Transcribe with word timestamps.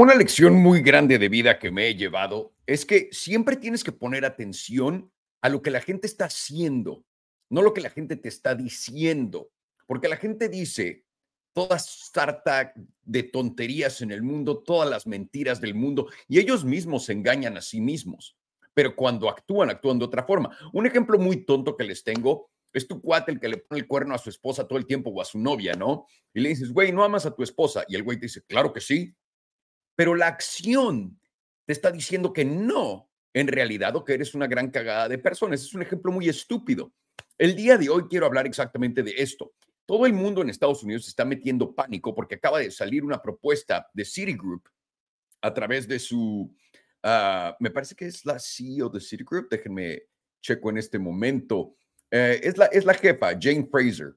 Una 0.00 0.14
lección 0.14 0.54
muy 0.54 0.80
grande 0.80 1.18
de 1.18 1.28
vida 1.28 1.58
que 1.58 1.70
me 1.70 1.86
he 1.86 1.94
llevado 1.94 2.54
es 2.66 2.86
que 2.86 3.10
siempre 3.12 3.56
tienes 3.56 3.84
que 3.84 3.92
poner 3.92 4.24
atención 4.24 5.12
a 5.42 5.50
lo 5.50 5.60
que 5.60 5.70
la 5.70 5.82
gente 5.82 6.06
está 6.06 6.24
haciendo, 6.24 7.04
no 7.50 7.60
lo 7.60 7.74
que 7.74 7.82
la 7.82 7.90
gente 7.90 8.16
te 8.16 8.30
está 8.30 8.54
diciendo, 8.54 9.50
porque 9.86 10.08
la 10.08 10.16
gente 10.16 10.48
dice 10.48 11.04
toda 11.52 11.78
sarta 11.78 12.72
de 13.02 13.24
tonterías 13.24 14.00
en 14.00 14.10
el 14.10 14.22
mundo, 14.22 14.62
todas 14.62 14.88
las 14.88 15.06
mentiras 15.06 15.60
del 15.60 15.74
mundo, 15.74 16.08
y 16.28 16.38
ellos 16.38 16.64
mismos 16.64 17.04
se 17.04 17.12
engañan 17.12 17.58
a 17.58 17.60
sí 17.60 17.82
mismos, 17.82 18.38
pero 18.72 18.96
cuando 18.96 19.28
actúan, 19.28 19.68
actúan 19.68 19.98
de 19.98 20.06
otra 20.06 20.24
forma. 20.24 20.56
Un 20.72 20.86
ejemplo 20.86 21.18
muy 21.18 21.44
tonto 21.44 21.76
que 21.76 21.84
les 21.84 22.02
tengo 22.02 22.48
es 22.72 22.88
tu 22.88 23.02
cuate 23.02 23.32
el 23.32 23.38
que 23.38 23.48
le 23.48 23.58
pone 23.58 23.82
el 23.82 23.86
cuerno 23.86 24.14
a 24.14 24.18
su 24.18 24.30
esposa 24.30 24.66
todo 24.66 24.78
el 24.78 24.86
tiempo 24.86 25.10
o 25.10 25.20
a 25.20 25.26
su 25.26 25.38
novia, 25.38 25.74
¿no? 25.74 26.06
Y 26.32 26.40
le 26.40 26.48
dices, 26.48 26.72
güey, 26.72 26.90
no 26.90 27.04
amas 27.04 27.26
a 27.26 27.34
tu 27.34 27.42
esposa. 27.42 27.84
Y 27.86 27.96
el 27.96 28.02
güey 28.02 28.18
te 28.18 28.26
dice, 28.26 28.42
claro 28.46 28.72
que 28.72 28.80
sí. 28.80 29.14
Pero 30.00 30.14
la 30.14 30.28
acción 30.28 31.20
te 31.66 31.74
está 31.74 31.92
diciendo 31.92 32.32
que 32.32 32.42
no, 32.42 33.10
en 33.34 33.46
realidad, 33.48 33.94
o 33.96 34.02
que 34.02 34.14
eres 34.14 34.34
una 34.34 34.46
gran 34.46 34.70
cagada 34.70 35.10
de 35.10 35.18
personas. 35.18 35.60
Es 35.60 35.74
un 35.74 35.82
ejemplo 35.82 36.10
muy 36.10 36.26
estúpido. 36.26 36.94
El 37.36 37.54
día 37.54 37.76
de 37.76 37.90
hoy 37.90 38.04
quiero 38.08 38.24
hablar 38.24 38.46
exactamente 38.46 39.02
de 39.02 39.12
esto. 39.18 39.52
Todo 39.84 40.06
el 40.06 40.14
mundo 40.14 40.40
en 40.40 40.48
Estados 40.48 40.82
Unidos 40.82 41.06
está 41.06 41.26
metiendo 41.26 41.74
pánico 41.74 42.14
porque 42.14 42.36
acaba 42.36 42.60
de 42.60 42.70
salir 42.70 43.04
una 43.04 43.20
propuesta 43.20 43.90
de 43.92 44.06
Citigroup 44.06 44.66
a 45.42 45.52
través 45.52 45.86
de 45.86 45.98
su, 45.98 46.50
ah, 47.02 47.54
me 47.60 47.70
parece 47.70 47.94
que 47.94 48.06
es 48.06 48.24
la 48.24 48.38
CEO 48.38 48.88
de 48.88 49.02
Citigroup, 49.02 49.50
déjenme 49.50 50.04
checo 50.40 50.70
en 50.70 50.78
este 50.78 50.98
momento, 50.98 51.76
eh, 52.10 52.40
es, 52.42 52.56
la, 52.56 52.64
es 52.72 52.86
la 52.86 52.94
jefa, 52.94 53.38
Jane 53.38 53.68
Fraser. 53.70 54.16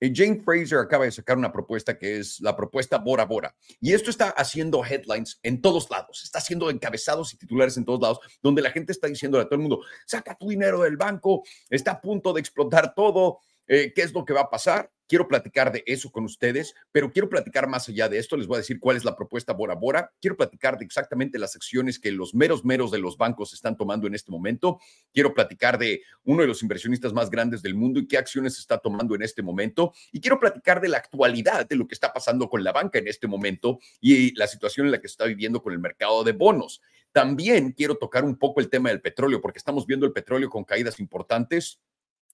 Y 0.00 0.14
Jane 0.14 0.40
Fraser 0.40 0.78
acaba 0.78 1.04
de 1.04 1.12
sacar 1.12 1.36
una 1.36 1.52
propuesta 1.52 1.98
que 1.98 2.18
es 2.18 2.40
la 2.40 2.56
propuesta 2.56 2.98
Bora 2.98 3.24
Bora. 3.24 3.54
Y 3.80 3.92
esto 3.92 4.10
está 4.10 4.30
haciendo 4.30 4.84
headlines 4.84 5.40
en 5.42 5.60
todos 5.60 5.90
lados, 5.90 6.22
está 6.22 6.38
haciendo 6.38 6.70
encabezados 6.70 7.34
y 7.34 7.36
titulares 7.36 7.76
en 7.76 7.84
todos 7.84 8.00
lados, 8.00 8.20
donde 8.42 8.62
la 8.62 8.70
gente 8.70 8.92
está 8.92 9.08
diciendo 9.08 9.38
a 9.40 9.44
todo 9.44 9.56
el 9.56 9.62
mundo, 9.62 9.80
saca 10.06 10.36
tu 10.36 10.48
dinero 10.48 10.82
del 10.82 10.96
banco, 10.96 11.42
está 11.68 11.92
a 11.92 12.00
punto 12.00 12.32
de 12.32 12.40
explotar 12.40 12.94
todo, 12.94 13.40
eh, 13.66 13.92
¿qué 13.94 14.02
es 14.02 14.12
lo 14.12 14.24
que 14.24 14.32
va 14.32 14.42
a 14.42 14.50
pasar? 14.50 14.90
Quiero 15.08 15.26
platicar 15.26 15.72
de 15.72 15.82
eso 15.86 16.12
con 16.12 16.24
ustedes, 16.24 16.74
pero 16.92 17.10
quiero 17.10 17.30
platicar 17.30 17.66
más 17.66 17.88
allá 17.88 18.10
de 18.10 18.18
esto. 18.18 18.36
Les 18.36 18.46
voy 18.46 18.56
a 18.56 18.58
decir 18.58 18.78
cuál 18.78 18.98
es 18.98 19.04
la 19.04 19.16
propuesta 19.16 19.54
Bora 19.54 19.74
Bora. 19.74 20.12
Quiero 20.20 20.36
platicar 20.36 20.78
de 20.78 20.84
exactamente 20.84 21.38
las 21.38 21.56
acciones 21.56 21.98
que 21.98 22.12
los 22.12 22.34
meros 22.34 22.62
meros 22.62 22.90
de 22.90 22.98
los 22.98 23.16
bancos 23.16 23.54
están 23.54 23.76
tomando 23.76 24.06
en 24.06 24.14
este 24.14 24.30
momento. 24.30 24.78
Quiero 25.14 25.32
platicar 25.32 25.78
de 25.78 26.02
uno 26.24 26.42
de 26.42 26.48
los 26.48 26.62
inversionistas 26.62 27.14
más 27.14 27.30
grandes 27.30 27.62
del 27.62 27.74
mundo 27.74 28.00
y 28.00 28.06
qué 28.06 28.18
acciones 28.18 28.58
está 28.58 28.76
tomando 28.76 29.14
en 29.14 29.22
este 29.22 29.42
momento. 29.42 29.94
Y 30.12 30.20
quiero 30.20 30.38
platicar 30.38 30.80
de 30.80 30.88
la 30.88 30.98
actualidad 30.98 31.66
de 31.66 31.76
lo 31.76 31.88
que 31.88 31.94
está 31.94 32.12
pasando 32.12 32.50
con 32.50 32.62
la 32.62 32.72
banca 32.72 32.98
en 32.98 33.08
este 33.08 33.26
momento 33.26 33.78
y 34.02 34.36
la 34.36 34.46
situación 34.46 34.86
en 34.86 34.92
la 34.92 35.00
que 35.00 35.06
está 35.06 35.24
viviendo 35.24 35.62
con 35.62 35.72
el 35.72 35.78
mercado 35.78 36.22
de 36.22 36.32
bonos. 36.32 36.82
También 37.12 37.72
quiero 37.72 37.96
tocar 37.96 38.24
un 38.24 38.36
poco 38.36 38.60
el 38.60 38.68
tema 38.68 38.90
del 38.90 39.00
petróleo, 39.00 39.40
porque 39.40 39.58
estamos 39.58 39.86
viendo 39.86 40.04
el 40.04 40.12
petróleo 40.12 40.50
con 40.50 40.64
caídas 40.64 41.00
importantes. 41.00 41.80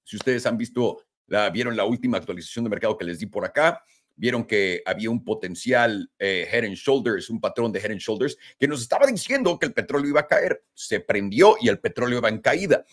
Si 0.02 0.16
ustedes 0.16 0.44
han 0.46 0.58
visto 0.58 1.04
vieron 1.52 1.76
la 1.76 1.84
última 1.84 2.18
actualización 2.18 2.64
de 2.64 2.70
mercado 2.70 2.96
que 2.96 3.04
les 3.04 3.18
di 3.18 3.26
por 3.26 3.44
acá, 3.44 3.82
vieron 4.16 4.44
que 4.44 4.82
había 4.86 5.10
un 5.10 5.24
potencial 5.24 6.10
eh, 6.18 6.48
head 6.50 6.64
and 6.64 6.74
shoulders, 6.74 7.30
un 7.30 7.40
patrón 7.40 7.72
de 7.72 7.80
head 7.80 7.90
and 7.90 8.00
shoulders, 8.00 8.36
que 8.58 8.68
nos 8.68 8.82
estaba 8.82 9.06
diciendo 9.06 9.58
que 9.58 9.66
el 9.66 9.72
petróleo 9.72 10.08
iba 10.08 10.20
a 10.20 10.26
caer. 10.26 10.64
Se 10.72 11.00
prendió 11.00 11.56
y 11.60 11.68
el 11.68 11.80
petróleo 11.80 12.18
iba 12.18 12.28
en 12.28 12.40
caída. 12.40 12.84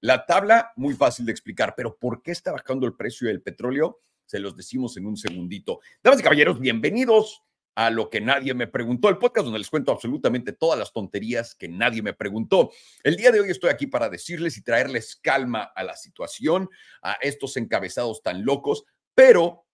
La 0.00 0.24
tabla, 0.26 0.72
muy 0.76 0.94
fácil 0.94 1.26
de 1.26 1.32
explicar, 1.32 1.74
pero 1.76 1.96
¿por 1.96 2.22
qué 2.22 2.30
está 2.30 2.52
bajando 2.52 2.86
el 2.86 2.94
precio 2.94 3.28
del 3.28 3.42
petróleo? 3.42 4.00
Se 4.26 4.38
los 4.38 4.56
decimos 4.56 4.96
en 4.96 5.06
un 5.06 5.16
segundito. 5.16 5.80
Damas 6.02 6.20
y 6.20 6.22
caballeros, 6.22 6.60
bienvenidos 6.60 7.42
a 7.78 7.90
lo 7.90 8.10
que 8.10 8.20
nadie 8.20 8.54
me 8.54 8.66
preguntó, 8.66 9.08
el 9.08 9.18
podcast 9.18 9.44
donde 9.44 9.60
les 9.60 9.70
cuento 9.70 9.92
absolutamente 9.92 10.52
todas 10.52 10.76
las 10.76 10.92
tonterías 10.92 11.54
que 11.54 11.68
nadie 11.68 12.02
me 12.02 12.12
preguntó. 12.12 12.72
El 13.04 13.14
día 13.14 13.30
de 13.30 13.38
hoy 13.38 13.50
estoy 13.50 13.70
aquí 13.70 13.86
para 13.86 14.08
decirles 14.08 14.56
y 14.56 14.64
traerles 14.64 15.14
calma 15.14 15.70
a 15.76 15.84
la 15.84 15.94
situación, 15.94 16.68
a 17.02 17.12
estos 17.22 17.56
encabezados 17.56 18.20
tan 18.20 18.44
locos, 18.44 18.82
pero 19.14 19.64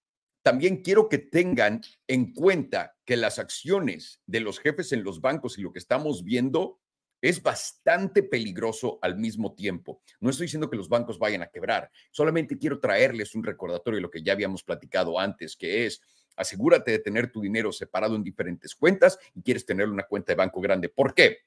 también 0.42 0.82
quiero 0.82 1.08
que 1.08 1.16
tengan 1.16 1.80
en 2.06 2.34
cuenta 2.34 2.94
que 3.06 3.16
las 3.16 3.38
acciones 3.38 4.20
de 4.26 4.40
los 4.40 4.58
jefes 4.58 4.92
en 4.92 5.02
los 5.02 5.22
bancos 5.22 5.56
y 5.56 5.62
lo 5.62 5.72
que 5.72 5.78
estamos 5.78 6.24
viendo 6.24 6.82
es 7.22 7.42
bastante 7.42 8.22
peligroso 8.22 8.98
al 9.00 9.16
mismo 9.16 9.54
tiempo. 9.54 10.02
No 10.20 10.28
estoy 10.28 10.44
diciendo 10.44 10.68
que 10.68 10.76
los 10.76 10.90
bancos 10.90 11.18
vayan 11.18 11.40
a 11.40 11.46
quebrar, 11.46 11.90
solamente 12.10 12.58
quiero 12.58 12.80
traerles 12.80 13.34
un 13.34 13.44
recordatorio 13.44 13.96
de 13.96 14.02
lo 14.02 14.10
que 14.10 14.22
ya 14.22 14.34
habíamos 14.34 14.62
platicado 14.62 15.18
antes, 15.18 15.56
que 15.56 15.86
es 15.86 16.02
asegúrate 16.36 16.90
de 16.90 16.98
tener 16.98 17.30
tu 17.30 17.40
dinero 17.40 17.72
separado 17.72 18.16
en 18.16 18.24
diferentes 18.24 18.74
cuentas 18.74 19.18
y 19.34 19.42
quieres 19.42 19.64
tener 19.66 19.88
una 19.88 20.04
cuenta 20.04 20.32
de 20.32 20.36
banco 20.36 20.60
grande. 20.60 20.88
¿Por 20.88 21.14
qué? 21.14 21.38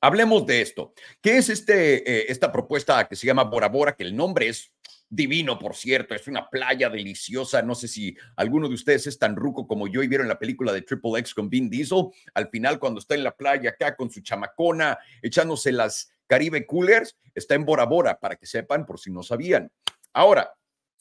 Hablemos 0.00 0.46
de 0.46 0.60
esto. 0.60 0.92
¿Qué 1.20 1.38
es 1.38 1.48
este, 1.48 1.96
eh, 2.10 2.26
esta 2.28 2.52
propuesta 2.52 3.08
que 3.08 3.16
se 3.16 3.26
llama 3.26 3.44
Bora 3.44 3.68
Bora? 3.68 3.96
Que 3.96 4.02
el 4.02 4.14
nombre 4.14 4.48
es 4.48 4.74
divino, 5.08 5.58
por 5.58 5.74
cierto. 5.74 6.14
Es 6.14 6.26
una 6.28 6.48
playa 6.50 6.90
deliciosa. 6.90 7.62
No 7.62 7.74
sé 7.74 7.88
si 7.88 8.16
alguno 8.36 8.68
de 8.68 8.74
ustedes 8.74 9.06
es 9.06 9.18
tan 9.18 9.36
ruco 9.36 9.66
como 9.66 9.88
yo 9.88 10.02
y 10.02 10.08
vieron 10.08 10.28
la 10.28 10.38
película 10.38 10.72
de 10.72 10.82
Triple 10.82 11.20
X 11.20 11.34
con 11.34 11.48
Vin 11.48 11.70
Diesel. 11.70 12.08
Al 12.34 12.50
final, 12.50 12.78
cuando 12.78 13.00
está 13.00 13.14
en 13.14 13.24
la 13.24 13.34
playa 13.34 13.70
acá 13.70 13.96
con 13.96 14.10
su 14.10 14.20
chamacona, 14.20 14.98
echándose 15.22 15.72
las 15.72 16.10
Caribe 16.26 16.66
Coolers, 16.66 17.16
está 17.34 17.54
en 17.54 17.64
Bora 17.64 17.84
Bora, 17.84 18.18
para 18.18 18.36
que 18.36 18.46
sepan, 18.46 18.84
por 18.84 18.98
si 18.98 19.10
no 19.10 19.22
sabían. 19.22 19.70
Ahora, 20.12 20.52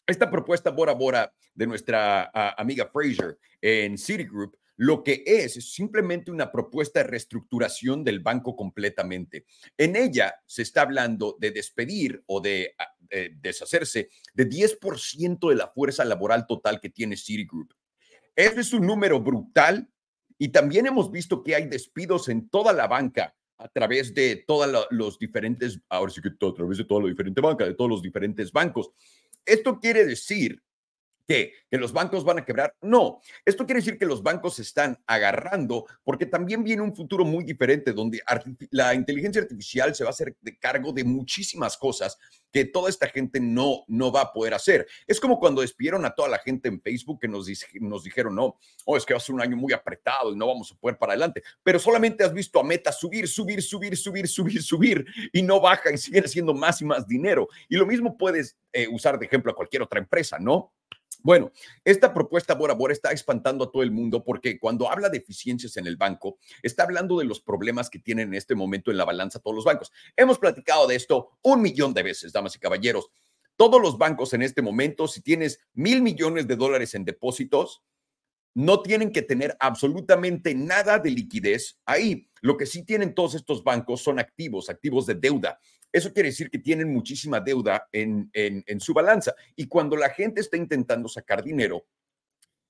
esta 0.06 0.30
propuesta 0.30 0.72
Bora 0.72 0.94
Bora 0.94 1.34
de 1.54 1.68
nuestra 1.68 2.30
amiga 2.58 2.90
Fraser 2.92 3.38
en 3.62 3.98
Citigroup, 3.98 4.58
lo 4.76 5.04
que 5.04 5.24
es 5.26 5.56
es 5.58 5.74
simplemente 5.74 6.32
una 6.32 6.52
propuesta 6.52 7.00
de 7.00 7.08
reestructuración 7.08 8.04
del 8.04 8.20
banco 8.20 8.56
completamente. 8.56 9.46
En 9.78 9.96
ella 9.96 10.36
se 10.46 10.64
está 10.64 10.82
hablando 10.82 11.38
de 11.40 11.52
despedir 11.52 12.24
o 12.26 12.42
de, 12.42 12.76
deshacerse 13.40 14.10
de 14.34 14.50
10% 14.50 15.50
de 15.50 15.56
la 15.56 15.68
fuerza 15.68 16.04
laboral 16.04 16.48
total 16.48 16.82
que 16.82 16.90
tiene 16.90 17.16
Citigroup. 17.16 17.74
Ese 18.36 18.62
es 18.62 18.74
un 18.74 18.88
número 18.88 19.22
brutal 19.22 19.88
y 20.40 20.50
también 20.50 20.88
hemos 20.88 21.12
visto 21.12 21.44
que 21.44 21.56
hay 21.56 21.68
despidos 21.68 22.28
en 22.28 22.50
toda 22.50 22.74
la 22.74 22.88
banca 22.88 23.36
a 23.58 23.70
través 23.70 24.14
de 24.14 24.44
todos 24.48 24.88
los 24.90 25.20
diferentes, 25.20 25.80
ahora 25.88 26.12
sí 26.12 26.22
que 26.22 26.30
a 26.30 26.54
través 26.54 26.80
de 26.80 26.86
toda 26.86 27.04
la 27.04 27.10
diferente 27.10 27.40
banca, 27.40 27.66
de 27.66 27.76
todos 27.76 27.90
los 27.90 28.02
diferentes 28.02 28.52
bancos. 28.52 28.92
¿Esto 29.46 29.80
quiere 29.80 30.06
decir 30.06 30.63
que, 31.28 31.54
que 31.70 31.78
los 31.78 31.94
bancos 31.94 32.24
van 32.24 32.40
a 32.40 32.46
quebrar? 32.46 32.76
No, 32.82 33.22
esto 33.46 33.66
quiere 33.66 33.80
decir 33.80 33.98
que 33.98 34.06
los 34.06 34.24
bancos 34.24 34.56
se 34.56 34.62
están 34.62 34.98
agarrando 35.06 35.86
porque 36.04 36.26
también 36.26 36.64
viene 36.64 36.82
un 36.82 36.96
futuro 36.96 37.26
muy 37.26 37.44
diferente 37.44 37.94
donde 37.94 38.22
la 38.72 38.94
inteligencia 38.94 39.42
artificial 39.42 39.96
se 39.96 40.04
va 40.04 40.10
a 40.10 40.12
hacer 40.12 40.36
de 40.42 40.58
cargo 40.58 40.92
de 40.92 41.04
muchísimas 41.04 41.78
cosas 41.78 42.18
que 42.54 42.66
toda 42.66 42.90
esta 42.90 43.08
gente 43.08 43.40
no, 43.40 43.84
no 43.88 44.12
va 44.12 44.22
a 44.22 44.32
poder 44.32 44.54
hacer. 44.54 44.88
Es 45.08 45.20
como 45.20 45.40
cuando 45.40 45.62
despidieron 45.62 46.06
a 46.06 46.14
toda 46.14 46.30
la 46.30 46.38
gente 46.38 46.70
en 46.70 46.80
Facebook 46.80 47.20
que 47.20 47.28
nos, 47.28 47.48
dijeron, 47.48 48.36
no, 48.36 48.60
oh, 48.86 48.96
es 48.96 49.06
que 49.06 49.14
va 49.14 49.18
a 49.18 49.22
ser 49.22 49.34
un 49.34 49.42
año 49.42 49.58
muy 49.58 49.74
apretado 49.74 50.32
y 50.32 50.38
no 50.38 50.46
vamos 50.46 50.72
a 50.72 50.76
poder 50.76 50.98
para 50.98 51.14
adelante, 51.14 51.42
pero 51.64 51.80
solamente 51.80 52.24
has 52.24 52.32
visto 52.32 52.60
a 52.60 52.64
Meta 52.64 52.92
subir, 52.92 53.28
subir, 53.28 53.62
subir, 53.62 53.98
subir, 53.98 54.28
subir, 54.28 54.62
subir 54.62 55.06
y 55.32 55.42
no 55.42 55.60
baja 55.60 55.92
y 55.92 55.98
siguen 55.98 56.26
haciendo 56.26 56.54
más 56.54 56.80
y 56.82 56.86
más 56.86 57.08
dinero. 57.08 57.48
Y 57.68 57.76
lo 57.76 57.88
mismo 57.88 58.16
puedes 58.18 58.56
eh, 58.72 58.88
usar 58.88 59.18
de 59.18 59.26
ejemplo 59.26 59.52
a 59.52 59.56
cualquier 59.56 59.82
otra 59.82 60.00
empresa, 60.00 60.38
¿no? 60.40 60.74
Bueno, 61.24 61.54
esta 61.86 62.14
propuesta 62.14 62.54
Bora 62.54 62.74
Bora 62.74 62.92
está 62.92 63.14
espantando 63.14 63.64
a 63.64 63.72
todo 63.72 63.82
el 63.82 63.92
mundo 63.92 64.26
porque 64.26 64.60
cuando 64.60 64.92
habla 64.92 65.08
de 65.08 65.20
eficiencias 65.20 65.78
en 65.78 65.88
el 65.88 65.96
banco, 65.96 66.38
está 66.62 66.84
hablando 66.84 67.18
de 67.18 67.24
los 67.24 67.40
problemas 67.40 67.90
que 67.90 67.98
tienen 67.98 68.28
en 68.28 68.34
este 68.34 68.56
momento 68.56 68.92
en 68.92 68.98
la 68.98 69.06
balanza 69.06 69.40
todos 69.40 69.56
los 69.56 69.64
bancos. 69.64 69.94
Hemos 70.18 70.38
platicado 70.38 70.86
de 70.86 70.96
esto 70.96 71.30
un 71.42 71.62
millón 71.62 71.94
de 71.94 72.04
veces, 72.04 72.34
damas 72.34 72.58
y 72.58 72.60
caballeros. 72.60 73.10
Todos 73.56 73.82
los 73.82 73.98
bancos 73.98 74.34
en 74.34 74.42
este 74.42 74.62
momento, 74.62 75.08
si 75.08 75.22
tienes 75.22 75.62
mil 75.74 76.02
millones 76.02 76.46
de 76.46 76.58
dólares 76.58 76.94
en 76.94 77.06
depósitos, 77.06 77.84
no 78.54 78.82
tienen 78.82 79.14
que 79.14 79.22
tener 79.22 79.56
absolutamente 79.62 80.54
nada 80.54 81.00
de 81.00 81.10
liquidez 81.10 81.80
ahí. 81.86 82.28
Lo 82.42 82.58
que 82.58 82.66
sí 82.66 82.84
tienen 82.84 83.16
todos 83.16 83.34
estos 83.36 83.64
bancos 83.64 84.02
son 84.02 84.20
activos, 84.20 84.70
activos 84.70 85.06
de 85.06 85.16
deuda. 85.16 85.58
Eso 85.94 86.12
quiere 86.12 86.30
decir 86.30 86.50
que 86.50 86.58
tienen 86.58 86.92
muchísima 86.92 87.40
deuda 87.40 87.88
en, 87.92 88.32
su 88.80 88.94
balanza. 88.96 89.36
Y 89.56 89.68
cuando 89.68 89.96
la 89.96 90.10
gente 90.10 90.42
está 90.42 90.58
intentando 90.58 91.08
sacar 91.08 91.44
dinero, 91.44 91.86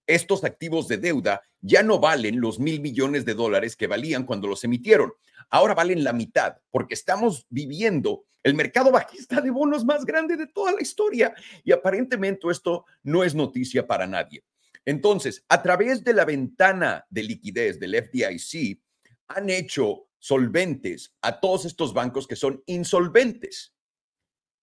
estos 0.06 0.44
activos 0.44 0.90
de 0.90 0.98
deuda 0.98 1.42
ya 1.62 1.82
no 1.82 2.00
valen 2.00 2.42
los 2.42 2.60
mil 2.60 2.82
millones 2.82 3.24
de 3.24 3.34
dólares 3.34 3.78
que 3.78 3.88
valían 3.88 4.26
cuando 4.26 4.50
los 4.50 4.66
emitieron. 4.66 5.14
Ahora 5.50 5.74
valen 5.74 6.04
la 6.04 6.12
mitad, 6.12 6.58
porque 6.70 6.96
estamos 6.96 7.48
viviendo 7.50 8.26
el 8.44 8.56
mercado 8.56 8.92
bajista 8.92 9.40
de 9.40 9.52
bonos 9.52 9.86
más 9.86 10.04
grande 10.04 10.36
de 10.36 10.48
toda 10.48 10.74
la 10.74 10.82
historia. 10.82 11.34
Y 11.64 11.72
aparentemente 11.72 12.50
esto 12.52 12.86
no 13.04 13.24
es 13.24 13.34
noticia 13.34 13.88
para 13.88 14.06
nadie. 14.06 14.44
Entonces, 14.84 15.46
a 15.48 15.64
través 15.64 16.04
de 16.04 16.14
la 16.14 16.26
ventana 16.26 17.06
de 17.10 17.24
liquidez 17.24 17.80
del 17.80 17.96
FDIC, 17.96 18.82
han 19.30 19.50
hecho 19.50 20.10
solventes 20.24 21.14
a 21.22 21.42
todos 21.42 21.66
estos 21.66 21.94
bancos 21.94 22.28
que 22.28 22.38
son 22.38 22.64
insolventes. 22.66 23.76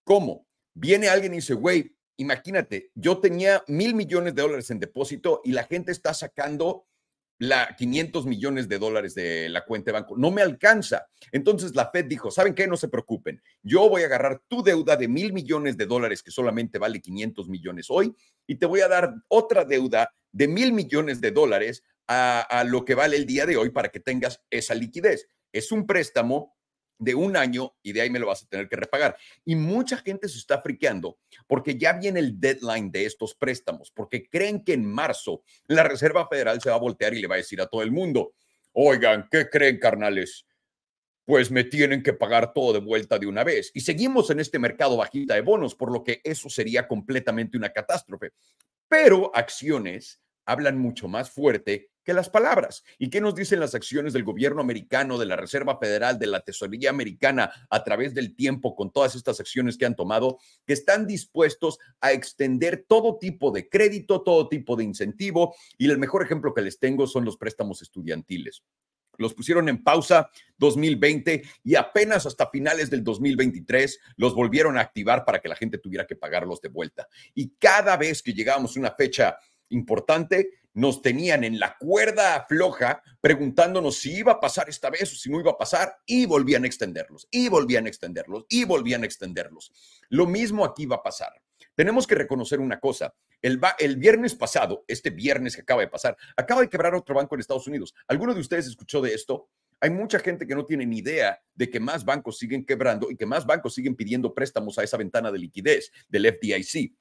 ¿Cómo? 0.03 0.47
Viene 0.73 1.07
alguien 1.07 1.33
y 1.33 1.35
dice, 1.35 1.53
güey, 1.53 1.95
imagínate, 2.17 2.89
yo 2.95 3.19
tenía 3.19 3.63
mil 3.67 3.93
millones 3.93 4.33
de 4.33 4.41
dólares 4.41 4.71
en 4.71 4.79
depósito 4.79 5.39
y 5.43 5.51
la 5.51 5.65
gente 5.65 5.91
está 5.91 6.15
sacando 6.15 6.87
la 7.37 7.75
500 7.75 8.25
millones 8.25 8.69
de 8.69 8.79
dólares 8.79 9.13
de 9.13 9.49
la 9.49 9.63
cuenta 9.63 9.91
de 9.91 9.99
banco. 9.99 10.17
No 10.17 10.31
me 10.31 10.41
alcanza. 10.41 11.07
Entonces 11.31 11.75
la 11.75 11.91
Fed 11.91 12.05
dijo, 12.05 12.31
¿saben 12.31 12.55
qué? 12.55 12.65
No 12.65 12.75
se 12.75 12.87
preocupen. 12.87 13.39
Yo 13.61 13.87
voy 13.87 14.01
a 14.01 14.05
agarrar 14.07 14.41
tu 14.47 14.63
deuda 14.63 14.95
de 14.95 15.07
mil 15.07 15.31
millones 15.31 15.77
de 15.77 15.85
dólares 15.85 16.23
que 16.23 16.31
solamente 16.31 16.79
vale 16.79 17.01
500 17.01 17.49
millones 17.49 17.85
hoy 17.91 18.15
y 18.47 18.55
te 18.55 18.65
voy 18.65 18.81
a 18.81 18.87
dar 18.87 19.13
otra 19.27 19.63
deuda 19.63 20.11
de 20.31 20.47
mil 20.47 20.73
millones 20.73 21.21
de 21.21 21.29
dólares 21.29 21.83
a, 22.07 22.41
a 22.41 22.63
lo 22.63 22.83
que 22.83 22.95
vale 22.95 23.15
el 23.15 23.27
día 23.27 23.45
de 23.45 23.57
hoy 23.57 23.69
para 23.69 23.89
que 23.89 23.99
tengas 23.99 24.41
esa 24.49 24.73
liquidez. 24.73 25.27
Es 25.51 25.71
un 25.71 25.85
préstamo 25.85 26.55
de 27.01 27.15
un 27.15 27.35
año 27.35 27.75
y 27.81 27.93
de 27.93 28.01
ahí 28.01 28.09
me 28.11 28.19
lo 28.19 28.27
vas 28.27 28.43
a 28.43 28.47
tener 28.47 28.69
que 28.69 28.75
repagar. 28.75 29.17
Y 29.43 29.55
mucha 29.55 29.97
gente 29.97 30.29
se 30.29 30.37
está 30.37 30.61
friqueando 30.61 31.17
porque 31.47 31.77
ya 31.77 31.93
viene 31.93 32.19
el 32.19 32.39
deadline 32.39 32.91
de 32.91 33.05
estos 33.05 33.33
préstamos, 33.33 33.91
porque 33.91 34.29
creen 34.29 34.63
que 34.63 34.73
en 34.73 34.85
marzo 34.85 35.41
la 35.65 35.83
Reserva 35.83 36.27
Federal 36.27 36.61
se 36.61 36.69
va 36.69 36.75
a 36.75 36.79
voltear 36.79 37.13
y 37.15 37.21
le 37.21 37.27
va 37.27 37.35
a 37.35 37.39
decir 37.39 37.59
a 37.59 37.65
todo 37.65 37.81
el 37.81 37.91
mundo, 37.91 38.33
oigan, 38.71 39.27
¿qué 39.31 39.49
creen, 39.49 39.79
carnales? 39.79 40.45
Pues 41.25 41.49
me 41.49 41.63
tienen 41.63 42.03
que 42.03 42.13
pagar 42.13 42.53
todo 42.53 42.73
de 42.73 42.79
vuelta 42.79 43.17
de 43.17 43.25
una 43.25 43.43
vez. 43.43 43.71
Y 43.73 43.81
seguimos 43.81 44.29
en 44.29 44.39
este 44.39 44.59
mercado 44.59 44.97
bajita 44.97 45.33
de 45.33 45.41
bonos, 45.41 45.73
por 45.73 45.91
lo 45.91 46.03
que 46.03 46.21
eso 46.23 46.49
sería 46.49 46.87
completamente 46.87 47.57
una 47.57 47.73
catástrofe. 47.73 48.31
Pero 48.87 49.31
acciones 49.35 50.21
hablan 50.45 50.77
mucho 50.77 51.07
más 51.07 51.31
fuerte 51.31 51.90
que 52.03 52.13
las 52.13 52.29
palabras. 52.29 52.83
¿Y 52.97 53.09
qué 53.09 53.21
nos 53.21 53.35
dicen 53.35 53.59
las 53.59 53.75
acciones 53.75 54.13
del 54.13 54.23
gobierno 54.23 54.61
americano, 54.61 55.17
de 55.17 55.25
la 55.25 55.35
Reserva 55.35 55.77
Federal, 55.77 56.17
de 56.17 56.27
la 56.27 56.41
Tesorería 56.41 56.89
Americana 56.89 57.51
a 57.69 57.83
través 57.83 58.13
del 58.13 58.35
tiempo 58.35 58.75
con 58.75 58.91
todas 58.91 59.15
estas 59.15 59.39
acciones 59.39 59.77
que 59.77 59.85
han 59.85 59.95
tomado? 59.95 60.39
Que 60.65 60.73
están 60.73 61.05
dispuestos 61.07 61.79
a 61.99 62.11
extender 62.11 62.85
todo 62.87 63.17
tipo 63.17 63.51
de 63.51 63.69
crédito, 63.69 64.21
todo 64.21 64.47
tipo 64.47 64.75
de 64.75 64.83
incentivo. 64.83 65.55
Y 65.77 65.89
el 65.89 65.97
mejor 65.97 66.23
ejemplo 66.23 66.53
que 66.53 66.61
les 66.61 66.79
tengo 66.79 67.07
son 67.07 67.25
los 67.25 67.37
préstamos 67.37 67.81
estudiantiles. 67.81 68.63
Los 69.17 69.33
pusieron 69.33 69.69
en 69.69 69.83
pausa 69.83 70.29
2020 70.57 71.43
y 71.63 71.75
apenas 71.75 72.25
hasta 72.25 72.49
finales 72.49 72.89
del 72.89 73.03
2023 73.03 73.99
los 74.15 74.33
volvieron 74.33 74.77
a 74.77 74.81
activar 74.81 75.25
para 75.25 75.39
que 75.39 75.49
la 75.49 75.55
gente 75.55 75.77
tuviera 75.77 76.07
que 76.07 76.15
pagarlos 76.15 76.61
de 76.61 76.69
vuelta. 76.69 77.07
Y 77.35 77.49
cada 77.59 77.97
vez 77.97 78.23
que 78.23 78.33
llegábamos 78.33 78.75
a 78.75 78.79
una 78.79 78.91
fecha 78.91 79.37
importante, 79.69 80.60
nos 80.73 81.01
tenían 81.01 81.43
en 81.43 81.59
la 81.59 81.77
cuerda 81.77 82.45
floja 82.47 83.03
preguntándonos 83.19 83.97
si 83.97 84.17
iba 84.17 84.33
a 84.33 84.39
pasar 84.39 84.69
esta 84.69 84.89
vez 84.89 85.11
o 85.13 85.15
si 85.15 85.29
no 85.29 85.39
iba 85.39 85.51
a 85.51 85.57
pasar 85.57 85.95
y 86.05 86.25
volvían 86.25 86.63
a 86.63 86.67
extenderlos, 86.67 87.27
y 87.29 87.49
volvían 87.49 87.85
a 87.85 87.89
extenderlos, 87.89 88.45
y 88.49 88.63
volvían 88.63 89.03
a 89.03 89.05
extenderlos. 89.05 89.71
Lo 90.09 90.25
mismo 90.25 90.65
aquí 90.65 90.85
va 90.85 90.97
a 90.97 91.03
pasar. 91.03 91.33
Tenemos 91.75 92.05
que 92.05 92.15
reconocer 92.15 92.59
una 92.59 92.79
cosa. 92.79 93.13
El, 93.41 93.59
el 93.79 93.95
viernes 93.97 94.35
pasado, 94.35 94.83
este 94.87 95.09
viernes 95.09 95.55
que 95.55 95.61
acaba 95.61 95.81
de 95.81 95.87
pasar, 95.87 96.15
acaba 96.35 96.61
de 96.61 96.69
quebrar 96.69 96.93
otro 96.93 97.15
banco 97.15 97.35
en 97.35 97.41
Estados 97.41 97.67
Unidos. 97.67 97.93
¿Alguno 98.07 98.33
de 98.33 98.41
ustedes 98.41 98.67
escuchó 98.67 99.01
de 99.01 99.13
esto? 99.13 99.49
Hay 99.79 99.89
mucha 99.89 100.19
gente 100.19 100.45
que 100.45 100.53
no 100.53 100.63
tiene 100.63 100.85
ni 100.85 100.99
idea 100.99 101.41
de 101.55 101.69
que 101.69 101.79
más 101.79 102.05
bancos 102.05 102.37
siguen 102.37 102.65
quebrando 102.65 103.09
y 103.09 103.17
que 103.17 103.25
más 103.25 103.47
bancos 103.47 103.73
siguen 103.73 103.95
pidiendo 103.95 104.33
préstamos 104.33 104.77
a 104.77 104.83
esa 104.83 104.95
ventana 104.97 105.31
de 105.31 105.39
liquidez 105.39 105.91
del 106.07 106.27
FDIC. 106.27 106.93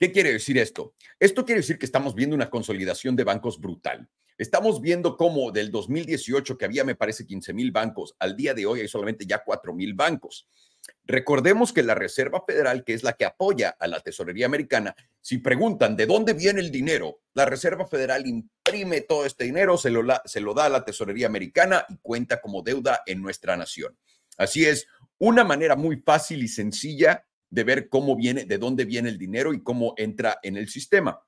¿Qué 0.00 0.12
quiere 0.12 0.32
decir 0.32 0.56
esto? 0.56 0.94
Esto 1.18 1.44
quiere 1.44 1.60
decir 1.60 1.78
que 1.78 1.84
estamos 1.84 2.14
viendo 2.14 2.34
una 2.34 2.48
consolidación 2.48 3.16
de 3.16 3.24
bancos 3.24 3.60
brutal. 3.60 4.08
Estamos 4.38 4.80
viendo 4.80 5.18
cómo 5.18 5.52
del 5.52 5.70
2018, 5.70 6.56
que 6.56 6.64
había, 6.64 6.84
me 6.84 6.94
parece, 6.94 7.26
15 7.26 7.52
mil 7.52 7.70
bancos, 7.70 8.16
al 8.18 8.34
día 8.34 8.54
de 8.54 8.64
hoy 8.64 8.80
hay 8.80 8.88
solamente 8.88 9.26
ya 9.26 9.44
4 9.44 9.74
mil 9.74 9.92
bancos. 9.92 10.48
Recordemos 11.04 11.74
que 11.74 11.82
la 11.82 11.94
Reserva 11.94 12.42
Federal, 12.46 12.82
que 12.82 12.94
es 12.94 13.02
la 13.02 13.12
que 13.12 13.26
apoya 13.26 13.76
a 13.78 13.86
la 13.88 14.00
tesorería 14.00 14.46
americana, 14.46 14.96
si 15.20 15.36
preguntan 15.36 15.96
de 15.96 16.06
dónde 16.06 16.32
viene 16.32 16.60
el 16.60 16.70
dinero, 16.70 17.20
la 17.34 17.44
Reserva 17.44 17.86
Federal 17.86 18.26
imprime 18.26 19.02
todo 19.02 19.26
este 19.26 19.44
dinero, 19.44 19.76
se 19.76 19.90
lo, 19.90 20.02
se 20.24 20.40
lo 20.40 20.54
da 20.54 20.64
a 20.64 20.70
la 20.70 20.82
tesorería 20.82 21.26
americana 21.26 21.84
y 21.90 21.98
cuenta 21.98 22.40
como 22.40 22.62
deuda 22.62 23.02
en 23.04 23.20
nuestra 23.20 23.54
nación. 23.54 23.98
Así 24.38 24.64
es, 24.64 24.86
una 25.18 25.44
manera 25.44 25.76
muy 25.76 25.96
fácil 25.96 26.42
y 26.42 26.48
sencilla 26.48 27.26
de 27.50 27.64
ver 27.64 27.88
cómo 27.88 28.16
viene, 28.16 28.44
de 28.44 28.58
dónde 28.58 28.84
viene 28.84 29.08
el 29.08 29.18
dinero 29.18 29.52
y 29.52 29.62
cómo 29.62 29.94
entra 29.96 30.38
en 30.42 30.56
el 30.56 30.68
sistema. 30.68 31.20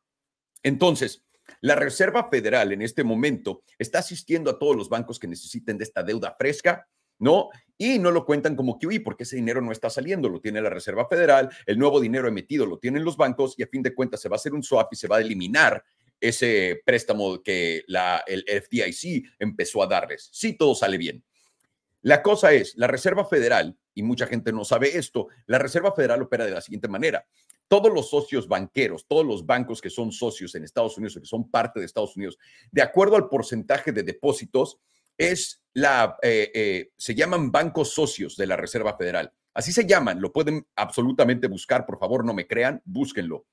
Entonces, 0.62 1.24
la 1.60 1.74
Reserva 1.74 2.28
Federal 2.30 2.72
en 2.72 2.82
este 2.82 3.04
momento 3.04 3.62
está 3.78 3.98
asistiendo 3.98 4.50
a 4.50 4.58
todos 4.58 4.76
los 4.76 4.88
bancos 4.88 5.18
que 5.18 5.28
necesiten 5.28 5.76
de 5.76 5.84
esta 5.84 6.02
deuda 6.02 6.34
fresca, 6.38 6.88
¿no? 7.18 7.50
Y 7.76 7.98
no 7.98 8.10
lo 8.10 8.24
cuentan 8.24 8.56
como 8.56 8.78
QE 8.78 9.00
porque 9.00 9.24
ese 9.24 9.36
dinero 9.36 9.60
no 9.60 9.72
está 9.72 9.90
saliendo, 9.90 10.28
lo 10.28 10.40
tiene 10.40 10.60
la 10.60 10.70
Reserva 10.70 11.06
Federal, 11.08 11.50
el 11.66 11.78
nuevo 11.78 12.00
dinero 12.00 12.28
emitido 12.28 12.64
lo 12.66 12.78
tienen 12.78 13.04
los 13.04 13.16
bancos 13.16 13.54
y 13.58 13.62
a 13.62 13.68
fin 13.68 13.82
de 13.82 13.94
cuentas 13.94 14.20
se 14.20 14.28
va 14.28 14.36
a 14.36 14.38
hacer 14.38 14.54
un 14.54 14.62
swap 14.62 14.92
y 14.92 14.96
se 14.96 15.08
va 15.08 15.16
a 15.16 15.20
eliminar 15.20 15.82
ese 16.20 16.80
préstamo 16.84 17.42
que 17.42 17.82
la, 17.88 18.22
el 18.26 18.44
FDIC 18.46 19.24
empezó 19.40 19.82
a 19.82 19.88
darles. 19.88 20.30
Sí, 20.32 20.56
todo 20.56 20.74
sale 20.74 20.96
bien. 20.96 21.24
La 22.02 22.22
cosa 22.22 22.52
es, 22.52 22.74
la 22.76 22.86
Reserva 22.86 23.24
Federal 23.24 23.76
y 23.94 24.02
mucha 24.02 24.26
gente 24.26 24.52
no 24.52 24.64
sabe 24.64 24.96
esto, 24.96 25.28
la 25.46 25.58
Reserva 25.58 25.92
Federal 25.92 26.22
opera 26.22 26.44
de 26.44 26.52
la 26.52 26.60
siguiente 26.60 26.88
manera. 26.88 27.26
Todos 27.68 27.92
los 27.92 28.10
socios 28.10 28.48
banqueros, 28.48 29.06
todos 29.06 29.24
los 29.24 29.46
bancos 29.46 29.80
que 29.80 29.90
son 29.90 30.12
socios 30.12 30.54
en 30.54 30.64
Estados 30.64 30.96
Unidos 30.98 31.16
o 31.16 31.20
que 31.20 31.26
son 31.26 31.50
parte 31.50 31.80
de 31.80 31.86
Estados 31.86 32.16
Unidos, 32.16 32.38
de 32.70 32.82
acuerdo 32.82 33.16
al 33.16 33.28
porcentaje 33.28 33.92
de 33.92 34.02
depósitos, 34.02 34.78
es 35.16 35.62
la, 35.74 36.16
eh, 36.22 36.50
eh, 36.54 36.90
se 36.96 37.14
llaman 37.14 37.50
bancos 37.50 37.94
socios 37.94 38.36
de 38.36 38.46
la 38.46 38.56
Reserva 38.56 38.96
Federal. 38.96 39.32
Así 39.54 39.72
se 39.72 39.86
llaman, 39.86 40.20
lo 40.20 40.32
pueden 40.32 40.66
absolutamente 40.76 41.46
buscar, 41.46 41.84
por 41.86 41.98
favor, 41.98 42.24
no 42.24 42.34
me 42.34 42.46
crean, 42.46 42.80
búsquenlo. 42.84 43.46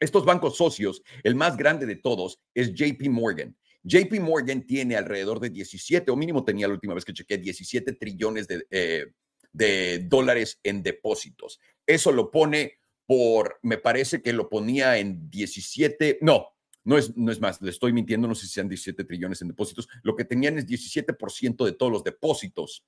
Estos 0.00 0.24
bancos 0.24 0.56
socios, 0.56 1.02
el 1.22 1.34
más 1.34 1.56
grande 1.56 1.86
de 1.86 1.96
todos 1.96 2.40
es 2.54 2.72
JP 2.74 3.08
Morgan. 3.10 3.56
JP 3.82 4.20
Morgan 4.20 4.62
tiene 4.66 4.96
alrededor 4.96 5.40
de 5.40 5.50
17, 5.50 6.10
o 6.10 6.16
mínimo 6.16 6.44
tenía 6.44 6.68
la 6.68 6.74
última 6.74 6.94
vez 6.94 7.04
que 7.04 7.12
chequé, 7.12 7.38
17 7.38 7.94
trillones 7.94 8.46
de, 8.46 8.66
eh, 8.70 9.06
de 9.52 9.98
dólares 10.00 10.60
en 10.62 10.82
depósitos. 10.82 11.60
Eso 11.86 12.12
lo 12.12 12.30
pone 12.30 12.78
por, 13.06 13.58
me 13.62 13.78
parece 13.78 14.20
que 14.22 14.32
lo 14.32 14.48
ponía 14.48 14.98
en 14.98 15.30
17, 15.30 16.18
no, 16.20 16.48
no 16.84 16.98
es, 16.98 17.16
no 17.16 17.32
es 17.32 17.40
más, 17.40 17.60
le 17.62 17.70
estoy 17.70 17.92
mintiendo, 17.92 18.28
no 18.28 18.34
sé 18.34 18.46
si 18.46 18.52
sean 18.52 18.68
17 18.68 19.04
trillones 19.04 19.40
en 19.40 19.48
depósitos, 19.48 19.88
lo 20.02 20.14
que 20.14 20.24
tenían 20.24 20.58
es 20.58 20.66
17% 20.66 21.64
de 21.64 21.72
todos 21.72 21.92
los 21.92 22.04
depósitos. 22.04 22.84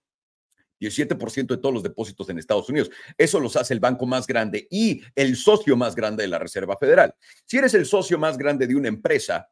17% 0.81 1.47
de 1.47 1.59
todos 1.59 1.75
los 1.75 1.83
depósitos 1.83 2.31
en 2.31 2.39
Estados 2.39 2.71
Unidos. 2.71 2.91
Eso 3.19 3.39
los 3.39 3.55
hace 3.57 3.75
el 3.75 3.81
banco 3.81 4.07
más 4.07 4.27
grande 4.27 4.67
y 4.71 5.03
el 5.15 5.37
socio 5.37 5.77
más 5.77 5.95
grande 5.95 6.23
de 6.23 6.29
la 6.29 6.39
Reserva 6.39 6.75
Federal. 6.79 7.15
Si 7.45 7.59
eres 7.59 7.75
el 7.75 7.85
socio 7.85 8.19
más 8.19 8.39
grande 8.39 8.67
de 8.67 8.75
una 8.75 8.89
empresa, 8.89 9.51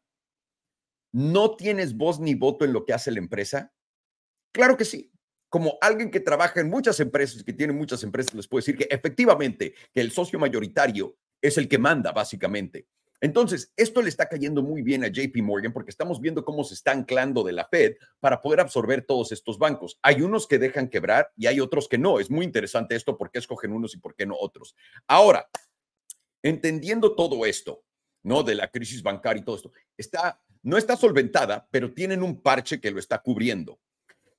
¿no 1.12 1.54
tienes 1.54 1.94
voz 1.94 2.18
ni 2.18 2.34
voto 2.34 2.64
en 2.64 2.72
lo 2.72 2.86
que 2.86 2.94
hace 2.94 3.10
la 3.10 3.18
empresa? 3.18 3.74
Claro 4.52 4.78
que 4.78 4.86
sí 4.86 5.12
como 5.48 5.78
alguien 5.80 6.10
que 6.10 6.20
trabaja 6.20 6.60
en 6.60 6.68
muchas 6.68 7.00
empresas, 7.00 7.42
que 7.42 7.52
tiene 7.52 7.72
muchas 7.72 8.02
empresas, 8.02 8.34
les 8.34 8.46
puedo 8.46 8.60
decir 8.60 8.76
que 8.76 8.88
efectivamente 8.90 9.74
que 9.92 10.00
el 10.00 10.10
socio 10.10 10.38
mayoritario 10.38 11.16
es 11.40 11.56
el 11.58 11.68
que 11.68 11.78
manda, 11.78 12.12
básicamente. 12.12 12.86
Entonces, 13.20 13.72
esto 13.76 14.00
le 14.00 14.08
está 14.08 14.28
cayendo 14.28 14.62
muy 14.62 14.82
bien 14.82 15.02
a 15.02 15.08
JP 15.08 15.36
Morgan 15.42 15.72
porque 15.72 15.90
estamos 15.90 16.20
viendo 16.20 16.44
cómo 16.44 16.62
se 16.62 16.74
está 16.74 16.92
anclando 16.92 17.42
de 17.42 17.52
la 17.52 17.66
Fed 17.66 17.96
para 18.20 18.40
poder 18.40 18.60
absorber 18.60 19.04
todos 19.04 19.32
estos 19.32 19.58
bancos. 19.58 19.98
Hay 20.02 20.22
unos 20.22 20.46
que 20.46 20.58
dejan 20.58 20.88
quebrar 20.88 21.32
y 21.36 21.46
hay 21.46 21.58
otros 21.58 21.88
que 21.88 21.98
no. 21.98 22.20
Es 22.20 22.30
muy 22.30 22.44
interesante 22.44 22.94
esto, 22.94 23.18
por 23.18 23.30
qué 23.30 23.40
escogen 23.40 23.72
unos 23.72 23.94
y 23.94 23.98
por 23.98 24.14
qué 24.14 24.24
no 24.24 24.36
otros. 24.38 24.76
Ahora, 25.08 25.48
entendiendo 26.42 27.16
todo 27.16 27.44
esto, 27.44 27.82
¿no? 28.22 28.44
De 28.44 28.54
la 28.54 28.70
crisis 28.70 29.02
bancaria 29.02 29.40
y 29.40 29.44
todo 29.44 29.56
esto, 29.56 29.72
está, 29.96 30.40
no 30.62 30.76
está 30.76 30.96
solventada, 30.96 31.66
pero 31.72 31.92
tienen 31.92 32.22
un 32.22 32.40
parche 32.40 32.80
que 32.80 32.92
lo 32.92 33.00
está 33.00 33.18
cubriendo. 33.18 33.80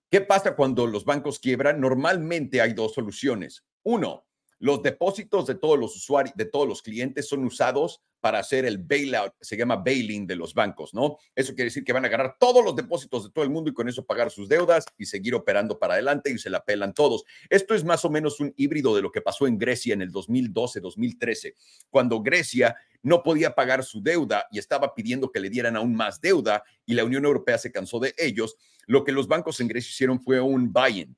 ¿Qué 0.10 0.22
pasa 0.22 0.56
cuando 0.56 0.88
los 0.88 1.06
bancos 1.06 1.39
quiebran? 1.39 1.80
Normalmente 1.80 2.62
hay 2.62 2.74
dos 2.74 2.94
soluciones. 2.94 3.66
Uno, 3.84 4.25
los 4.60 4.84
depósitos 4.84 5.48
de 5.48 5.56
todos 5.56 5.80
los 5.80 5.96
usuarios, 5.96 6.36
de 6.36 6.46
todos 6.46 6.68
los 6.68 6.82
clientes 6.82 7.28
son 7.28 7.46
usados 7.46 8.01
para 8.20 8.39
hacer 8.39 8.66
el 8.66 8.78
bailout, 8.78 9.34
se 9.39 9.56
llama 9.56 9.78
bailing 9.78 10.28
de 10.28 10.36
los 10.36 10.54
bancos, 10.54 10.94
¿no? 10.94 11.18
Eso 11.34 11.54
quiere 11.54 11.66
decir 11.66 11.86
que 11.86 11.94
van 11.94 12.04
a 12.04 12.08
agarrar 12.08 12.36
todos 12.38 12.63
los 12.63 12.75
depósitos 12.75 13.24
de 13.24 13.30
todo 13.32 13.46
el 13.46 13.50
mundo 13.50 13.70
y 13.70 13.74
con 13.74 13.88
eso 13.88 14.06
pagar 14.06 14.30
sus 14.30 14.50
deudas 14.50 14.86
y 14.98 15.06
seguir 15.06 15.34
operando 15.36 15.80
para 15.80 15.94
adelante 15.94 16.30
y 16.30 16.38
se 16.38 16.50
la 16.50 16.63
pelan 16.63 16.94
todos. 16.94 17.24
Esto 17.50 17.74
es 17.74 17.86
más 17.86 18.04
o 18.04 18.10
menos 18.10 18.42
un 18.42 18.54
híbrido 18.58 18.94
de 18.94 19.01
lo 19.01 19.12
que 19.12 19.22
pasó 19.22 19.48
en 19.48 19.58
Grecia 19.58 19.94
en 19.94 20.01
el 20.01 20.12
2012-2013, 20.12 21.54
cuando 21.89 22.22
Grecia 22.22 22.75
no 23.01 23.24
podía 23.24 23.56
pagar 23.56 23.86
su 23.86 24.01
deuda 24.01 24.46
y 24.51 24.60
estaba 24.60 24.94
pidiendo 24.94 25.32
que 25.32 25.39
le 25.39 25.50
dieran 25.50 25.78
aún 25.78 25.96
más 25.96 26.20
deuda 26.20 26.63
y 26.86 26.96
la 26.96 27.06
Unión 27.06 27.24
Europea 27.24 27.58
se 27.58 27.72
cansó 27.72 28.00
de 28.00 28.13
ellos. 28.18 28.58
Lo 28.86 29.06
que 29.06 29.13
los 29.13 29.28
bancos 29.28 29.62
en 29.62 29.70
Grecia 29.70 29.89
hicieron 29.89 30.20
fue 30.20 30.42
un 30.42 30.74
buy-in, 30.74 31.16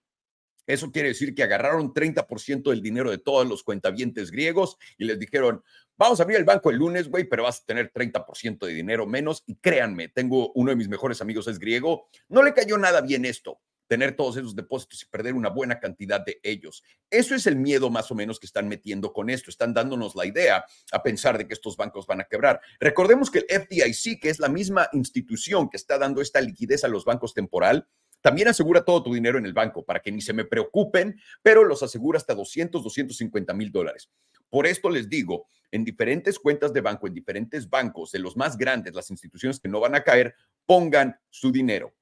eso 0.68 0.92
quiere 0.92 1.10
decir 1.10 1.34
que 1.36 1.44
agarraron 1.44 1.94
30% 1.94 2.70
del 2.70 2.82
dinero 2.82 3.12
de 3.12 3.18
todos 3.18 3.48
los 3.48 3.64
cuentavientes 3.64 4.32
griegos 4.32 4.78
y 4.98 5.06
les 5.06 5.20
dijeron, 5.20 5.64
vamos 5.98 6.20
a 6.20 6.24
abrir 6.24 6.38
el 6.38 6.46
banco 6.46 6.70
el 6.70 6.78
lunes, 6.78 7.10
güey, 7.10 7.26
pero 7.26 7.44
vas 7.44 7.62
a 7.62 7.66
tener 7.66 7.92
30% 7.92 8.66
de 8.66 8.74
dinero 8.74 9.06
menos. 9.06 9.44
Y 9.46 9.56
créanme, 9.56 10.10
tengo 10.10 10.52
uno 10.54 10.72
de 10.72 10.76
mis 10.76 10.90
mejores 10.90 11.22
amigos 11.22 11.48
es 11.48 11.60
griego, 11.60 12.08
no 12.30 12.44
le 12.44 12.54
cayó 12.54 12.78
nada 12.78 13.02
bien 13.02 13.26
esto, 13.26 13.60
tener 13.92 14.16
todos 14.16 14.38
esos 14.38 14.56
depósitos 14.56 15.04
y 15.04 15.06
perder 15.08 15.34
una 15.34 15.50
buena 15.50 15.80
cantidad 15.80 16.24
de 16.24 16.40
ellos. 16.44 16.82
Eso 17.10 17.36
es 17.36 17.46
el 17.46 17.58
miedo 17.58 17.90
más 17.90 18.10
o 18.10 18.16
menos 18.16 18.40
que 18.40 18.46
están 18.46 18.70
metiendo 18.70 19.12
con 19.12 19.30
esto. 19.30 19.50
Están 19.50 19.74
dándonos 19.74 20.16
la 20.16 20.26
idea 20.26 20.64
a 20.94 21.04
pensar 21.04 21.38
de 21.38 21.46
que 21.46 21.54
estos 21.54 21.76
bancos 21.76 22.08
van 22.08 22.22
a 22.22 22.24
quebrar. 22.24 22.62
Recordemos 22.80 23.30
que 23.30 23.40
el 23.40 23.48
FDIC, 23.50 24.22
que 24.22 24.30
es 24.30 24.40
la 24.40 24.48
misma 24.48 24.88
institución 24.94 25.70
que 25.70 25.76
está 25.76 25.98
dando 25.98 26.22
esta 26.22 26.40
liquidez 26.40 26.86
a 26.86 26.88
los 26.88 27.04
bancos 27.04 27.34
temporal, 27.34 27.86
también 28.22 28.48
asegura 28.48 28.86
todo 28.86 29.04
tu 29.04 29.14
dinero 29.14 29.38
en 29.38 29.46
el 29.46 29.54
banco 29.54 29.84
para 29.84 30.00
que 30.00 30.12
ni 30.12 30.22
se 30.22 30.34
me 30.34 30.46
preocupen, 30.46 31.20
pero 31.42 31.64
los 31.64 31.84
asegura 31.84 32.18
hasta 32.18 32.36
200, 32.36 32.84
250 32.84 33.54
mil 33.54 33.72
dólares. 33.72 34.10
Por 34.50 34.68
esto 34.68 34.90
les 34.90 35.10
digo, 35.10 35.48
en 35.72 35.84
diferentes 35.84 36.38
cuentas 36.38 36.74
de 36.74 36.82
banco, 36.82 37.08
en 37.08 37.14
diferentes 37.14 37.70
bancos, 37.70 38.12
de 38.12 38.20
los 38.20 38.36
más 38.36 38.58
grandes, 38.58 38.94
las 38.94 39.10
instituciones 39.10 39.60
que 39.60 39.70
no 39.70 39.80
van 39.80 39.96
a 39.96 40.04
caer, 40.04 40.36
pongan 40.66 41.18
su 41.30 41.52
dinero. 41.52 41.94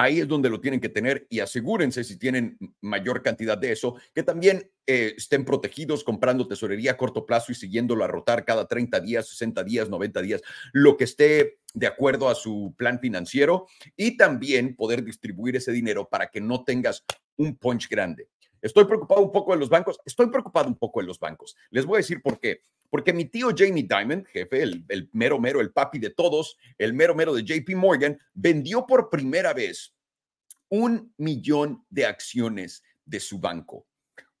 Ahí 0.00 0.20
es 0.20 0.28
donde 0.28 0.48
lo 0.48 0.60
tienen 0.60 0.78
que 0.78 0.88
tener 0.88 1.26
y 1.28 1.40
asegúrense 1.40 2.04
si 2.04 2.20
tienen 2.20 2.56
mayor 2.80 3.20
cantidad 3.20 3.58
de 3.58 3.72
eso, 3.72 3.96
que 4.14 4.22
también 4.22 4.70
eh, 4.86 5.14
estén 5.16 5.44
protegidos 5.44 6.04
comprando 6.04 6.46
tesorería 6.46 6.92
a 6.92 6.96
corto 6.96 7.26
plazo 7.26 7.50
y 7.50 7.56
siguiéndolo 7.56 8.04
a 8.04 8.06
rotar 8.06 8.44
cada 8.44 8.68
30 8.68 9.00
días, 9.00 9.28
60 9.28 9.64
días, 9.64 9.90
90 9.90 10.22
días, 10.22 10.42
lo 10.72 10.96
que 10.96 11.02
esté 11.02 11.58
de 11.74 11.88
acuerdo 11.88 12.28
a 12.28 12.36
su 12.36 12.76
plan 12.78 13.00
financiero 13.00 13.66
y 13.96 14.16
también 14.16 14.76
poder 14.76 15.02
distribuir 15.02 15.56
ese 15.56 15.72
dinero 15.72 16.08
para 16.08 16.30
que 16.30 16.40
no 16.40 16.62
tengas 16.62 17.04
un 17.36 17.56
punch 17.56 17.88
grande. 17.88 18.28
Estoy 18.62 18.84
preocupado 18.84 19.22
un 19.22 19.32
poco 19.32 19.52
de 19.52 19.58
los 19.58 19.68
bancos. 19.68 19.98
Estoy 20.04 20.28
preocupado 20.28 20.68
un 20.68 20.76
poco 20.76 21.00
de 21.00 21.06
los 21.06 21.18
bancos. 21.18 21.56
Les 21.70 21.84
voy 21.84 21.96
a 21.96 21.98
decir 21.98 22.22
por 22.22 22.38
qué. 22.40 22.60
Porque 22.90 23.12
mi 23.12 23.26
tío 23.26 23.50
Jamie 23.56 23.86
Dimon, 23.88 24.24
jefe, 24.24 24.62
el, 24.62 24.84
el 24.88 25.08
mero 25.12 25.38
mero, 25.38 25.60
el 25.60 25.72
papi 25.72 25.98
de 25.98 26.10
todos, 26.10 26.56
el 26.78 26.94
mero 26.94 27.14
mero 27.14 27.34
de 27.34 27.44
JP 27.44 27.76
Morgan, 27.76 28.18
vendió 28.34 28.86
por 28.86 29.10
primera 29.10 29.52
vez 29.52 29.94
un 30.68 31.12
millón 31.16 31.84
de 31.90 32.06
acciones 32.06 32.82
de 33.04 33.20
su 33.20 33.38
banco. 33.38 33.86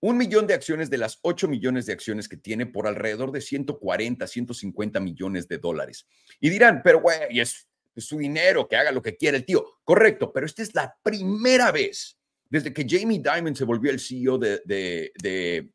Un 0.00 0.16
millón 0.16 0.46
de 0.46 0.54
acciones 0.54 0.90
de 0.90 0.98
las 0.98 1.18
8 1.22 1.48
millones 1.48 1.86
de 1.86 1.92
acciones 1.92 2.28
que 2.28 2.36
tiene 2.36 2.66
por 2.66 2.86
alrededor 2.86 3.32
de 3.32 3.40
140, 3.40 4.26
150 4.26 5.00
millones 5.00 5.48
de 5.48 5.58
dólares. 5.58 6.06
Y 6.38 6.50
dirán, 6.50 6.82
pero 6.84 7.00
güey, 7.00 7.40
es, 7.40 7.68
es 7.96 8.04
su 8.04 8.18
dinero, 8.18 8.68
que 8.68 8.76
haga 8.76 8.92
lo 8.92 9.02
que 9.02 9.16
quiera 9.16 9.36
el 9.36 9.44
tío. 9.44 9.64
Correcto, 9.82 10.32
pero 10.32 10.46
esta 10.46 10.62
es 10.62 10.74
la 10.74 10.96
primera 11.02 11.72
vez 11.72 12.17
desde 12.48 12.72
que 12.72 12.86
Jamie 12.88 13.22
Dimon 13.22 13.54
se 13.54 13.64
volvió 13.64 13.90
el 13.90 14.00
CEO 14.00 14.38
de, 14.38 15.70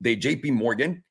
JP 0.00 0.52
Morgan 0.52 1.04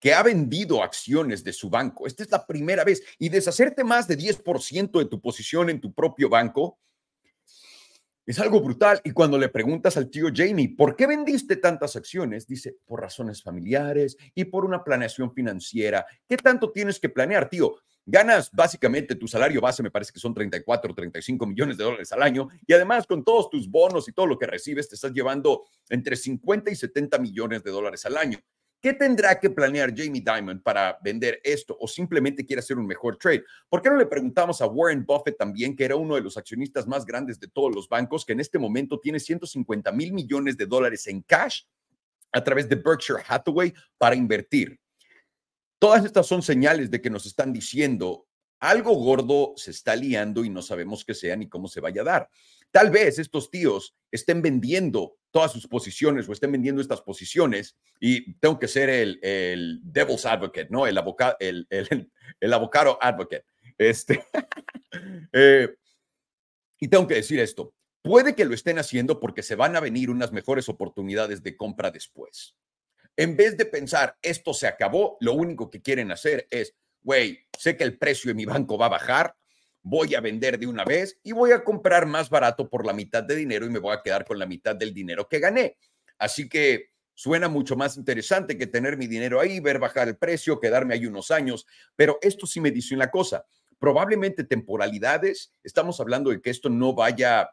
que 0.00 0.12
ha 0.12 0.22
vendido 0.22 0.82
acciones 0.82 1.42
de 1.42 1.52
su 1.52 1.70
banco. 1.70 2.06
Esta 2.06 2.24
es 2.24 2.30
la 2.30 2.46
primera 2.46 2.84
vez. 2.84 3.02
Y 3.18 3.30
deshacerte 3.30 3.84
más 3.84 4.06
de 4.06 4.18
10% 4.18 4.98
de 4.98 5.06
tu 5.06 5.18
posición 5.18 5.70
en 5.70 5.80
tu 5.80 5.94
propio 5.94 6.28
banco 6.28 6.78
es 8.26 8.38
algo 8.38 8.60
brutal. 8.60 9.00
Y 9.04 9.12
cuando 9.12 9.38
le 9.38 9.48
preguntas 9.48 9.96
al 9.96 10.10
tío 10.10 10.26
Jamie, 10.34 10.74
¿por 10.76 10.96
qué 10.96 11.06
vendiste 11.06 11.56
tantas 11.56 11.96
acciones? 11.96 12.46
Dice, 12.46 12.76
por 12.84 13.00
razones 13.00 13.42
familiares 13.42 14.16
y 14.34 14.44
por 14.44 14.64
una 14.64 14.84
planeación 14.84 15.32
financiera. 15.32 16.06
¿Qué 16.28 16.36
tanto 16.36 16.70
tienes 16.70 17.00
que 17.00 17.08
planear, 17.08 17.48
tío? 17.48 17.76
Ganas 18.06 18.50
básicamente 18.52 19.14
tu 19.14 19.26
salario 19.26 19.62
base, 19.62 19.82
me 19.82 19.90
parece 19.90 20.12
que 20.12 20.20
son 20.20 20.34
34 20.34 20.92
o 20.92 20.94
35 20.94 21.46
millones 21.46 21.78
de 21.78 21.84
dólares 21.84 22.12
al 22.12 22.22
año. 22.22 22.48
Y 22.66 22.72
además 22.74 23.06
con 23.06 23.24
todos 23.24 23.48
tus 23.48 23.70
bonos 23.70 24.08
y 24.08 24.12
todo 24.12 24.26
lo 24.26 24.38
que 24.38 24.46
recibes, 24.46 24.88
te 24.88 24.94
estás 24.94 25.12
llevando 25.12 25.64
entre 25.88 26.16
50 26.16 26.70
y 26.70 26.76
70 26.76 27.18
millones 27.18 27.62
de 27.64 27.70
dólares 27.70 28.04
al 28.04 28.16
año. 28.18 28.38
¿Qué 28.84 28.92
tendrá 28.92 29.40
que 29.40 29.48
planear 29.48 29.94
Jamie 29.96 30.22
Dimon 30.22 30.60
para 30.60 30.98
vender 31.02 31.40
esto 31.42 31.74
o 31.80 31.88
simplemente 31.88 32.44
quiere 32.44 32.60
hacer 32.60 32.76
un 32.76 32.86
mejor 32.86 33.16
trade? 33.16 33.42
¿Por 33.70 33.80
qué 33.80 33.88
no 33.88 33.96
le 33.96 34.04
preguntamos 34.04 34.60
a 34.60 34.66
Warren 34.66 35.06
Buffett 35.06 35.38
también, 35.38 35.74
que 35.74 35.86
era 35.86 35.96
uno 35.96 36.16
de 36.16 36.20
los 36.20 36.36
accionistas 36.36 36.86
más 36.86 37.06
grandes 37.06 37.40
de 37.40 37.48
todos 37.48 37.74
los 37.74 37.88
bancos, 37.88 38.26
que 38.26 38.34
en 38.34 38.40
este 38.40 38.58
momento 38.58 39.00
tiene 39.00 39.18
150 39.18 39.90
mil 39.92 40.12
millones 40.12 40.58
de 40.58 40.66
dólares 40.66 41.06
en 41.06 41.22
cash 41.22 41.62
a 42.30 42.44
través 42.44 42.68
de 42.68 42.76
Berkshire 42.76 43.22
Hathaway 43.26 43.72
para 43.96 44.16
invertir? 44.16 44.78
Todas 45.84 46.06
estas 46.06 46.26
son 46.26 46.40
señales 46.40 46.90
de 46.90 47.02
que 47.02 47.10
nos 47.10 47.26
están 47.26 47.52
diciendo 47.52 48.26
algo 48.58 48.94
gordo 48.94 49.52
se 49.56 49.70
está 49.70 49.94
liando 49.94 50.42
y 50.42 50.48
no 50.48 50.62
sabemos 50.62 51.04
qué 51.04 51.12
sea 51.12 51.36
ni 51.36 51.46
cómo 51.46 51.68
se 51.68 51.80
vaya 51.80 52.00
a 52.00 52.04
dar. 52.06 52.30
Tal 52.70 52.90
vez 52.90 53.18
estos 53.18 53.50
tíos 53.50 53.94
estén 54.10 54.40
vendiendo 54.40 55.18
todas 55.30 55.52
sus 55.52 55.68
posiciones 55.68 56.26
o 56.26 56.32
estén 56.32 56.52
vendiendo 56.52 56.80
estas 56.80 57.02
posiciones 57.02 57.76
y 58.00 58.32
tengo 58.36 58.58
que 58.58 58.66
ser 58.66 58.88
el, 58.88 59.18
el 59.22 59.82
devil's 59.84 60.24
advocate, 60.24 60.68
¿no? 60.70 60.86
El, 60.86 60.96
abogado, 60.96 61.36
el, 61.38 61.66
el, 61.68 62.10
el 62.40 62.52
abogado 62.54 62.96
advocate. 63.02 63.44
Este, 63.76 64.24
eh, 65.34 65.68
y 66.80 66.88
tengo 66.88 67.06
que 67.06 67.16
decir 67.16 67.40
esto, 67.40 67.74
puede 68.00 68.34
que 68.34 68.46
lo 68.46 68.54
estén 68.54 68.78
haciendo 68.78 69.20
porque 69.20 69.42
se 69.42 69.54
van 69.54 69.76
a 69.76 69.80
venir 69.80 70.08
unas 70.08 70.32
mejores 70.32 70.66
oportunidades 70.70 71.42
de 71.42 71.58
compra 71.58 71.90
después. 71.90 72.56
En 73.16 73.36
vez 73.36 73.56
de 73.56 73.66
pensar, 73.66 74.16
esto 74.22 74.52
se 74.52 74.66
acabó, 74.66 75.16
lo 75.20 75.34
único 75.34 75.70
que 75.70 75.82
quieren 75.82 76.10
hacer 76.10 76.48
es, 76.50 76.74
güey, 77.02 77.46
sé 77.56 77.76
que 77.76 77.84
el 77.84 77.96
precio 77.98 78.28
de 78.28 78.34
mi 78.34 78.44
banco 78.44 78.76
va 78.76 78.86
a 78.86 78.90
bajar, 78.90 79.36
voy 79.82 80.14
a 80.14 80.20
vender 80.20 80.58
de 80.58 80.66
una 80.66 80.84
vez 80.84 81.20
y 81.22 81.32
voy 81.32 81.52
a 81.52 81.62
comprar 81.62 82.06
más 82.06 82.30
barato 82.30 82.68
por 82.68 82.84
la 82.84 82.92
mitad 82.92 83.22
de 83.22 83.36
dinero 83.36 83.66
y 83.66 83.70
me 83.70 83.78
voy 83.78 83.94
a 83.94 84.02
quedar 84.02 84.24
con 84.24 84.38
la 84.38 84.46
mitad 84.46 84.74
del 84.74 84.92
dinero 84.92 85.28
que 85.28 85.38
gané. 85.38 85.76
Así 86.18 86.48
que 86.48 86.90
suena 87.12 87.48
mucho 87.48 87.76
más 87.76 87.96
interesante 87.96 88.58
que 88.58 88.66
tener 88.66 88.96
mi 88.96 89.06
dinero 89.06 89.40
ahí, 89.40 89.60
ver 89.60 89.78
bajar 89.78 90.08
el 90.08 90.16
precio, 90.16 90.58
quedarme 90.58 90.94
ahí 90.94 91.06
unos 91.06 91.30
años, 91.30 91.66
pero 91.94 92.18
esto 92.22 92.46
sí 92.46 92.60
me 92.60 92.70
dice 92.70 92.94
una 92.94 93.10
cosa, 93.10 93.44
probablemente 93.78 94.42
temporalidades, 94.42 95.52
estamos 95.62 96.00
hablando 96.00 96.30
de 96.30 96.40
que 96.40 96.50
esto 96.50 96.70
no 96.70 96.94
vaya, 96.94 97.50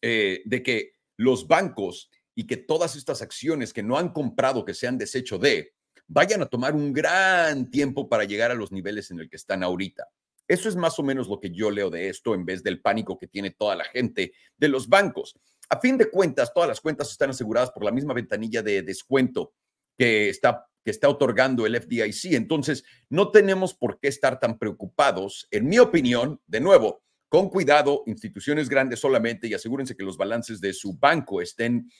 eh, 0.00 0.42
de 0.44 0.62
que 0.62 0.92
los 1.16 1.46
bancos 1.46 2.10
y 2.36 2.46
que 2.46 2.58
todas 2.58 2.94
estas 2.94 3.22
acciones 3.22 3.72
que 3.72 3.82
no 3.82 3.98
han 3.98 4.10
comprado, 4.10 4.64
que 4.64 4.74
se 4.74 4.86
han 4.86 4.98
deshecho 4.98 5.38
de, 5.38 5.72
vayan 6.06 6.42
a 6.42 6.46
tomar 6.46 6.74
un 6.74 6.92
gran 6.92 7.70
tiempo 7.70 8.08
para 8.08 8.24
llegar 8.24 8.50
a 8.50 8.54
los 8.54 8.70
niveles 8.70 9.10
en 9.10 9.18
el 9.18 9.28
que 9.28 9.36
están 9.36 9.64
ahorita. 9.64 10.06
Eso 10.46 10.68
es 10.68 10.76
más 10.76 10.98
o 10.98 11.02
menos 11.02 11.28
lo 11.28 11.40
que 11.40 11.50
yo 11.50 11.70
leo 11.70 11.90
de 11.90 12.08
esto 12.08 12.34
en 12.34 12.44
vez 12.44 12.62
del 12.62 12.80
pánico 12.80 13.18
que 13.18 13.26
tiene 13.26 13.50
toda 13.50 13.74
la 13.74 13.84
gente 13.84 14.32
de 14.56 14.68
los 14.68 14.86
bancos. 14.88 15.34
A 15.70 15.80
fin 15.80 15.96
de 15.96 16.10
cuentas, 16.10 16.52
todas 16.54 16.68
las 16.68 16.80
cuentas 16.80 17.10
están 17.10 17.30
aseguradas 17.30 17.72
por 17.72 17.82
la 17.82 17.90
misma 17.90 18.14
ventanilla 18.14 18.62
de 18.62 18.82
descuento 18.82 19.54
que 19.98 20.28
está, 20.28 20.68
que 20.84 20.90
está 20.90 21.08
otorgando 21.08 21.64
el 21.66 21.80
FDIC. 21.80 22.34
Entonces, 22.34 22.84
no 23.08 23.30
tenemos 23.30 23.74
por 23.74 23.98
qué 23.98 24.08
estar 24.08 24.38
tan 24.38 24.58
preocupados. 24.58 25.48
En 25.50 25.66
mi 25.66 25.78
opinión, 25.78 26.40
de 26.46 26.60
nuevo, 26.60 27.02
con 27.28 27.48
cuidado, 27.48 28.04
instituciones 28.06 28.68
grandes 28.68 29.00
solamente 29.00 29.48
y 29.48 29.54
asegúrense 29.54 29.96
que 29.96 30.04
los 30.04 30.16
balances 30.16 30.60
de 30.60 30.72
su 30.72 30.96
banco 30.96 31.40
estén 31.40 31.90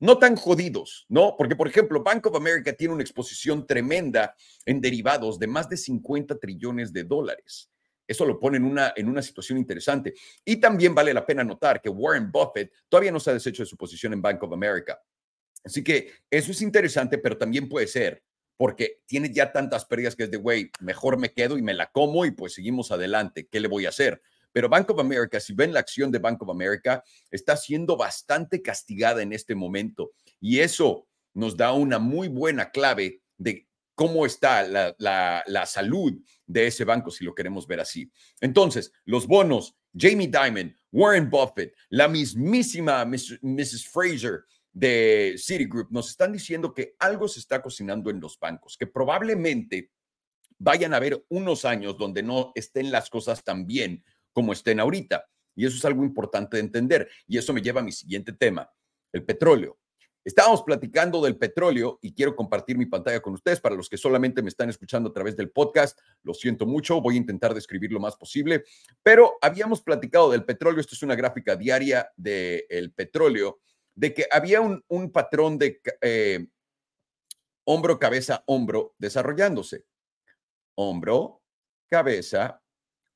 no 0.00 0.18
tan 0.18 0.36
jodidos, 0.36 1.06
¿no? 1.08 1.34
Porque, 1.36 1.56
por 1.56 1.68
ejemplo, 1.68 2.02
Bank 2.02 2.26
of 2.26 2.36
America 2.36 2.72
tiene 2.72 2.94
una 2.94 3.02
exposición 3.02 3.66
tremenda 3.66 4.34
en 4.64 4.80
derivados 4.80 5.38
de 5.38 5.46
más 5.46 5.68
de 5.68 5.76
50 5.76 6.38
trillones 6.38 6.92
de 6.92 7.04
dólares. 7.04 7.70
Eso 8.06 8.24
lo 8.24 8.38
pone 8.40 8.56
en 8.56 8.64
una, 8.64 8.92
en 8.96 9.08
una 9.08 9.20
situación 9.20 9.58
interesante. 9.58 10.14
Y 10.44 10.56
también 10.56 10.94
vale 10.94 11.12
la 11.12 11.26
pena 11.26 11.44
notar 11.44 11.80
que 11.82 11.90
Warren 11.90 12.32
Buffett 12.32 12.72
todavía 12.88 13.12
no 13.12 13.20
se 13.20 13.30
ha 13.30 13.34
deshecho 13.34 13.62
de 13.62 13.68
su 13.68 13.76
posición 13.76 14.12
en 14.14 14.22
Bank 14.22 14.42
of 14.42 14.52
America. 14.52 14.98
Así 15.64 15.84
que 15.84 16.12
eso 16.30 16.52
es 16.52 16.62
interesante, 16.62 17.18
pero 17.18 17.36
también 17.36 17.68
puede 17.68 17.86
ser 17.86 18.22
porque 18.56 19.02
tiene 19.06 19.32
ya 19.32 19.52
tantas 19.52 19.84
pérdidas 19.84 20.16
que 20.16 20.24
es 20.24 20.30
de, 20.30 20.36
güey, 20.36 20.70
mejor 20.80 21.16
me 21.16 21.32
quedo 21.32 21.56
y 21.56 21.62
me 21.62 21.74
la 21.74 21.90
como 21.92 22.26
y 22.26 22.32
pues 22.32 22.54
seguimos 22.54 22.90
adelante. 22.90 23.46
¿Qué 23.46 23.60
le 23.60 23.68
voy 23.68 23.86
a 23.86 23.90
hacer? 23.90 24.20
Pero 24.52 24.68
Bank 24.68 24.90
of 24.90 25.00
America, 25.00 25.40
si 25.40 25.52
ven 25.52 25.72
la 25.72 25.80
acción 25.80 26.10
de 26.10 26.18
Bank 26.18 26.42
of 26.42 26.50
America, 26.50 27.02
está 27.30 27.56
siendo 27.56 27.96
bastante 27.96 28.62
castigada 28.62 29.22
en 29.22 29.32
este 29.32 29.54
momento. 29.54 30.12
Y 30.40 30.60
eso 30.60 31.06
nos 31.34 31.56
da 31.56 31.72
una 31.72 31.98
muy 31.98 32.28
buena 32.28 32.70
clave 32.70 33.22
de 33.36 33.68
cómo 33.94 34.24
está 34.24 34.62
la, 34.62 34.94
la, 35.44 35.66
salud 35.66 36.12
de 36.46 36.68
ese 36.68 36.84
banco, 36.84 37.10
si 37.10 37.24
lo 37.24 37.34
queremos 37.34 37.66
ver 37.66 37.80
así. 37.80 38.10
Entonces, 38.40 38.92
los 39.04 39.26
bonos, 39.26 39.76
Jamie 39.92 40.28
Dimon, 40.28 40.76
Warren 40.92 41.28
Buffett, 41.28 41.74
la 41.88 42.06
mismísima 42.06 43.04
Mrs. 43.04 43.88
Fraser 43.88 44.44
de 44.72 45.34
Citigroup, 45.36 45.90
nos 45.90 46.10
están 46.10 46.32
diciendo 46.32 46.72
que 46.72 46.94
algo 47.00 47.26
se 47.26 47.40
está 47.40 47.60
cocinando 47.60 48.10
en 48.10 48.20
los 48.20 48.38
bancos, 48.38 48.76
que 48.76 48.86
probablemente 48.86 49.90
vayan 50.58 50.94
a 50.94 50.98
haber 50.98 51.24
unos 51.28 51.64
años 51.64 51.98
donde 51.98 52.22
no 52.22 52.52
estén 52.54 52.92
las 52.92 53.10
cosas 53.10 53.42
tan 53.42 53.66
bien 53.66 54.04
como 54.38 54.52
estén 54.52 54.78
ahorita. 54.78 55.28
Y 55.56 55.66
eso 55.66 55.76
es 55.76 55.84
algo 55.84 56.04
importante 56.04 56.58
de 56.58 56.60
entender. 56.60 57.08
Y 57.26 57.38
eso 57.38 57.52
me 57.52 57.60
lleva 57.60 57.80
a 57.80 57.82
mi 57.82 57.90
siguiente 57.90 58.32
tema, 58.32 58.70
el 59.12 59.24
petróleo. 59.24 59.76
Estábamos 60.24 60.62
platicando 60.62 61.20
del 61.20 61.36
petróleo 61.36 61.98
y 62.00 62.14
quiero 62.14 62.36
compartir 62.36 62.78
mi 62.78 62.86
pantalla 62.86 63.18
con 63.18 63.32
ustedes. 63.34 63.58
Para 63.60 63.74
los 63.74 63.88
que 63.88 63.96
solamente 63.96 64.42
me 64.42 64.48
están 64.48 64.68
escuchando 64.68 65.10
a 65.10 65.12
través 65.12 65.36
del 65.36 65.50
podcast, 65.50 65.98
lo 66.22 66.34
siento 66.34 66.66
mucho, 66.66 67.00
voy 67.00 67.16
a 67.16 67.18
intentar 67.18 67.52
describir 67.52 67.90
lo 67.90 67.98
más 67.98 68.14
posible, 68.14 68.62
pero 69.02 69.38
habíamos 69.42 69.82
platicado 69.82 70.30
del 70.30 70.44
petróleo. 70.44 70.80
Esto 70.80 70.94
es 70.94 71.02
una 71.02 71.16
gráfica 71.16 71.56
diaria 71.56 72.08
del 72.16 72.92
petróleo, 72.92 73.58
de 73.96 74.14
que 74.14 74.28
había 74.30 74.60
un, 74.60 75.10
patrón 75.10 75.58
de 75.58 75.80
eh, 76.00 76.46
hombro, 77.64 77.98
cabeza, 77.98 78.44
hombro 78.46 78.94
desarrollándose. 78.98 79.84
Hombro, 80.76 81.42
cabeza, 81.90 82.62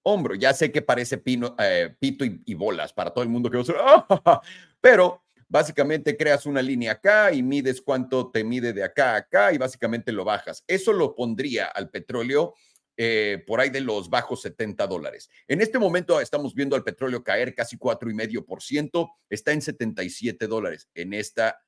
hombro. 0.02 0.34
Ya 0.34 0.52
sé 0.52 0.70
que 0.72 0.82
parece 0.82 1.18
pino, 1.18 1.54
eh, 1.58 1.94
pito 1.98 2.24
y, 2.24 2.54
bolas 2.54 2.92
para 2.92 3.10
todo 3.10 3.24
el 3.24 3.30
mundo 3.30 3.50
que 3.50 3.58
va 3.58 4.06
a 4.08 4.40
pero 4.80 5.22
básicamente 5.48 6.16
creas 6.16 6.46
una 6.46 6.62
línea 6.62 6.92
acá 6.92 7.32
y 7.32 7.42
mides 7.42 7.82
cuánto 7.82 8.30
te 8.30 8.42
mide 8.42 8.72
de 8.72 8.82
acá 8.82 9.12
a 9.12 9.16
acá 9.16 9.52
y 9.52 9.58
básicamente 9.58 10.12
lo 10.12 10.24
bajas. 10.24 10.64
Eso 10.66 10.92
lo 10.92 11.14
pondría 11.14 11.66
al 11.66 11.90
petróleo 11.90 12.54
eh, 12.96 13.42
por 13.46 13.60
ahí 13.60 13.70
de 13.70 13.80
los 13.80 14.10
bajos 14.10 14.42
70 14.42 14.86
dólares. 14.86 15.30
En 15.48 15.60
este 15.60 15.78
momento 15.78 16.20
estamos 16.20 16.54
viendo 16.54 16.76
al 16.76 16.84
petróleo 16.84 17.24
caer 17.24 17.54
casi 17.54 17.76
4,5%, 17.76 19.10
está 19.30 19.52
en 19.52 19.62
77 19.62 20.46
dólares 20.46 20.88
en 20.94 21.14
esta, 21.14 21.62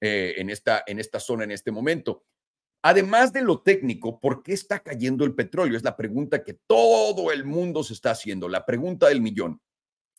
eh, 0.00 0.34
en, 0.38 0.48
esta, 0.48 0.82
en 0.86 0.98
esta 0.98 1.20
zona 1.20 1.44
en 1.44 1.50
este 1.50 1.70
momento. 1.70 2.24
Además 2.82 3.32
de 3.32 3.42
lo 3.42 3.60
técnico, 3.60 4.18
¿por 4.18 4.42
qué 4.42 4.52
está 4.52 4.80
cayendo 4.80 5.24
el 5.24 5.34
petróleo? 5.34 5.76
Es 5.76 5.84
la 5.84 5.96
pregunta 5.96 6.42
que 6.42 6.54
todo 6.66 7.30
el 7.30 7.44
mundo 7.44 7.84
se 7.84 7.94
está 7.94 8.10
haciendo, 8.10 8.48
la 8.48 8.66
pregunta 8.66 9.08
del 9.08 9.20
millón. 9.20 9.60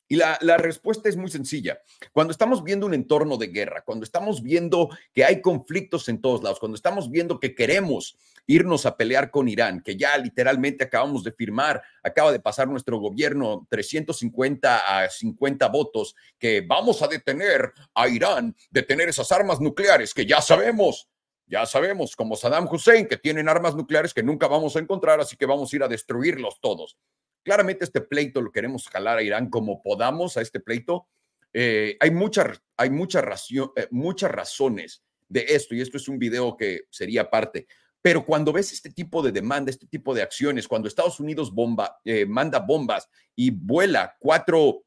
Y 0.07 0.15
la, 0.15 0.37
la, 0.41 0.57
respuesta 0.57 1.09
es 1.09 1.15
muy 1.15 1.31
sencilla. 1.31 1.79
Cuando 2.11 2.31
estamos 2.31 2.63
viendo 2.63 2.85
un 2.85 2.93
entorno 2.93 3.37
de 3.37 3.47
guerra, 3.47 3.83
cuando 3.85 4.03
estamos 4.03 4.43
viendo 4.43 4.89
que 5.13 5.25
hay 5.25 5.41
conflictos 5.41 6.07
en 6.07 6.21
todos 6.21 6.43
lados, 6.43 6.59
cuando 6.59 6.75
estamos 6.75 7.09
viendo 7.09 7.39
que 7.39 7.55
queremos 7.55 8.17
irnos 8.45 8.85
a 8.85 8.97
pelear 8.97 9.31
con 9.31 9.47
Irán, 9.47 9.81
que 9.81 9.95
ya 9.95 10.17
literalmente 10.17 10.83
acabamos 10.83 11.23
de 11.23 11.31
firmar, 11.31 11.81
acaba 12.03 12.31
de 12.31 12.39
pasar 12.39 12.67
nuestro 12.67 12.99
gobierno 12.99 13.65
350 13.69 15.03
a 15.03 15.09
50 15.09 15.67
votos, 15.69 16.15
que 16.37 16.61
vamos 16.61 17.01
a 17.01 17.07
detener 17.07 17.71
a 17.93 18.07
Irán, 18.07 18.55
detener 18.69 19.09
esas 19.09 19.31
armas 19.31 19.59
nucleares 19.59 20.13
que 20.13 20.25
ya 20.25 20.41
sabemos 20.41 21.09
ya 21.45 21.65
sabemos, 21.65 22.15
como 22.15 22.35
Saddam 22.35 22.67
Hussein, 22.71 23.07
que 23.07 23.17
tienen 23.17 23.49
armas 23.49 23.75
nucleares 23.75 24.13
que 24.13 24.23
nunca 24.23 24.47
vamos 24.47 24.75
a 24.75 24.79
encontrar, 24.79 25.19
así 25.19 25.35
que 25.35 25.45
vamos 25.45 25.71
a 25.71 25.75
ir 25.75 25.83
a 25.83 25.87
destruirlos 25.87 26.59
todos. 26.61 26.97
Claramente 27.43 27.83
este 27.83 28.01
pleito 28.01 28.41
lo 28.41 28.51
queremos 28.51 28.87
jalar 28.87 29.17
a 29.17 29.23
Irán 29.23 29.49
como 29.49 29.81
podamos 29.81 30.37
a 30.37 30.41
este 30.41 30.59
pleito. 30.59 31.07
Eh, 31.51 31.97
hay, 31.99 32.11
mucha, 32.11 32.53
hay 32.77 32.89
eh, 32.89 33.87
muchas 33.91 34.31
razones 34.31 35.03
de 35.27 35.45
esto 35.49 35.75
y 35.75 35.81
esto 35.81 35.97
es 35.97 36.07
un 36.07 36.17
video 36.17 36.55
que 36.55 36.83
sería 36.89 37.29
parte. 37.29 37.67
Pero 38.01 38.25
cuando 38.25 38.51
ves 38.51 38.71
este 38.71 38.89
tipo 38.91 39.21
de 39.21 39.31
demanda, 39.31 39.69
este 39.69 39.87
tipo 39.87 40.13
de 40.13 40.21
acciones, 40.21 40.67
cuando 40.67 40.87
Estados 40.87 41.19
Unidos 41.19 41.53
bomba, 41.53 41.99
eh, 42.05 42.25
manda 42.25 42.59
bombas 42.59 43.09
y 43.35 43.51
vuela 43.51 44.15
cuatro, 44.19 44.85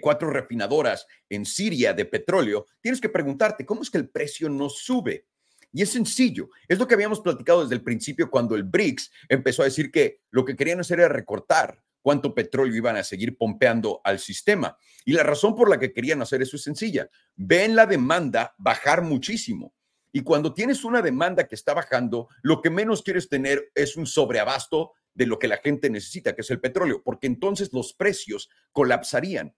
cuatro 0.00 0.30
refinadoras 0.30 1.04
en 1.28 1.44
Siria 1.44 1.92
de 1.92 2.04
petróleo, 2.04 2.64
tienes 2.80 3.00
que 3.00 3.08
preguntarte, 3.08 3.66
¿cómo 3.66 3.82
es 3.82 3.90
que 3.90 3.98
el 3.98 4.08
precio 4.08 4.48
no 4.48 4.68
sube? 4.68 5.26
Y 5.74 5.82
es 5.82 5.90
sencillo. 5.90 6.48
Es 6.68 6.78
lo 6.78 6.86
que 6.86 6.94
habíamos 6.94 7.20
platicado 7.20 7.62
desde 7.62 7.74
el 7.74 7.82
principio 7.82 8.30
cuando 8.30 8.54
el 8.54 8.62
BRICS 8.62 9.10
empezó 9.28 9.62
a 9.62 9.64
decir 9.64 9.90
que 9.90 10.20
lo 10.30 10.44
que 10.44 10.54
querían 10.54 10.78
hacer 10.78 11.00
era 11.00 11.08
recortar 11.08 11.82
cuánto 12.00 12.32
petróleo 12.32 12.76
iban 12.76 12.96
a 12.96 13.02
seguir 13.02 13.36
pompeando 13.36 14.00
al 14.04 14.20
sistema. 14.20 14.78
Y 15.04 15.14
la 15.14 15.24
razón 15.24 15.56
por 15.56 15.68
la 15.68 15.80
que 15.80 15.92
querían 15.92 16.22
hacer 16.22 16.42
eso 16.42 16.56
es 16.56 16.62
sencilla. 16.62 17.10
Ven 17.34 17.74
la 17.74 17.86
demanda 17.86 18.54
bajar 18.56 19.02
muchísimo. 19.02 19.74
Y 20.12 20.20
cuando 20.20 20.54
tienes 20.54 20.84
una 20.84 21.02
demanda 21.02 21.48
que 21.48 21.56
está 21.56 21.74
bajando, 21.74 22.28
lo 22.42 22.62
que 22.62 22.70
menos 22.70 23.02
quieres 23.02 23.28
tener 23.28 23.72
es 23.74 23.96
un 23.96 24.06
sobreabasto 24.06 24.92
de 25.12 25.26
lo 25.26 25.40
que 25.40 25.48
la 25.48 25.56
gente 25.56 25.90
necesita, 25.90 26.36
que 26.36 26.42
es 26.42 26.50
el 26.50 26.60
petróleo, 26.60 27.02
porque 27.02 27.26
entonces 27.26 27.72
los 27.72 27.94
precios 27.94 28.48
colapsarían. 28.70 29.56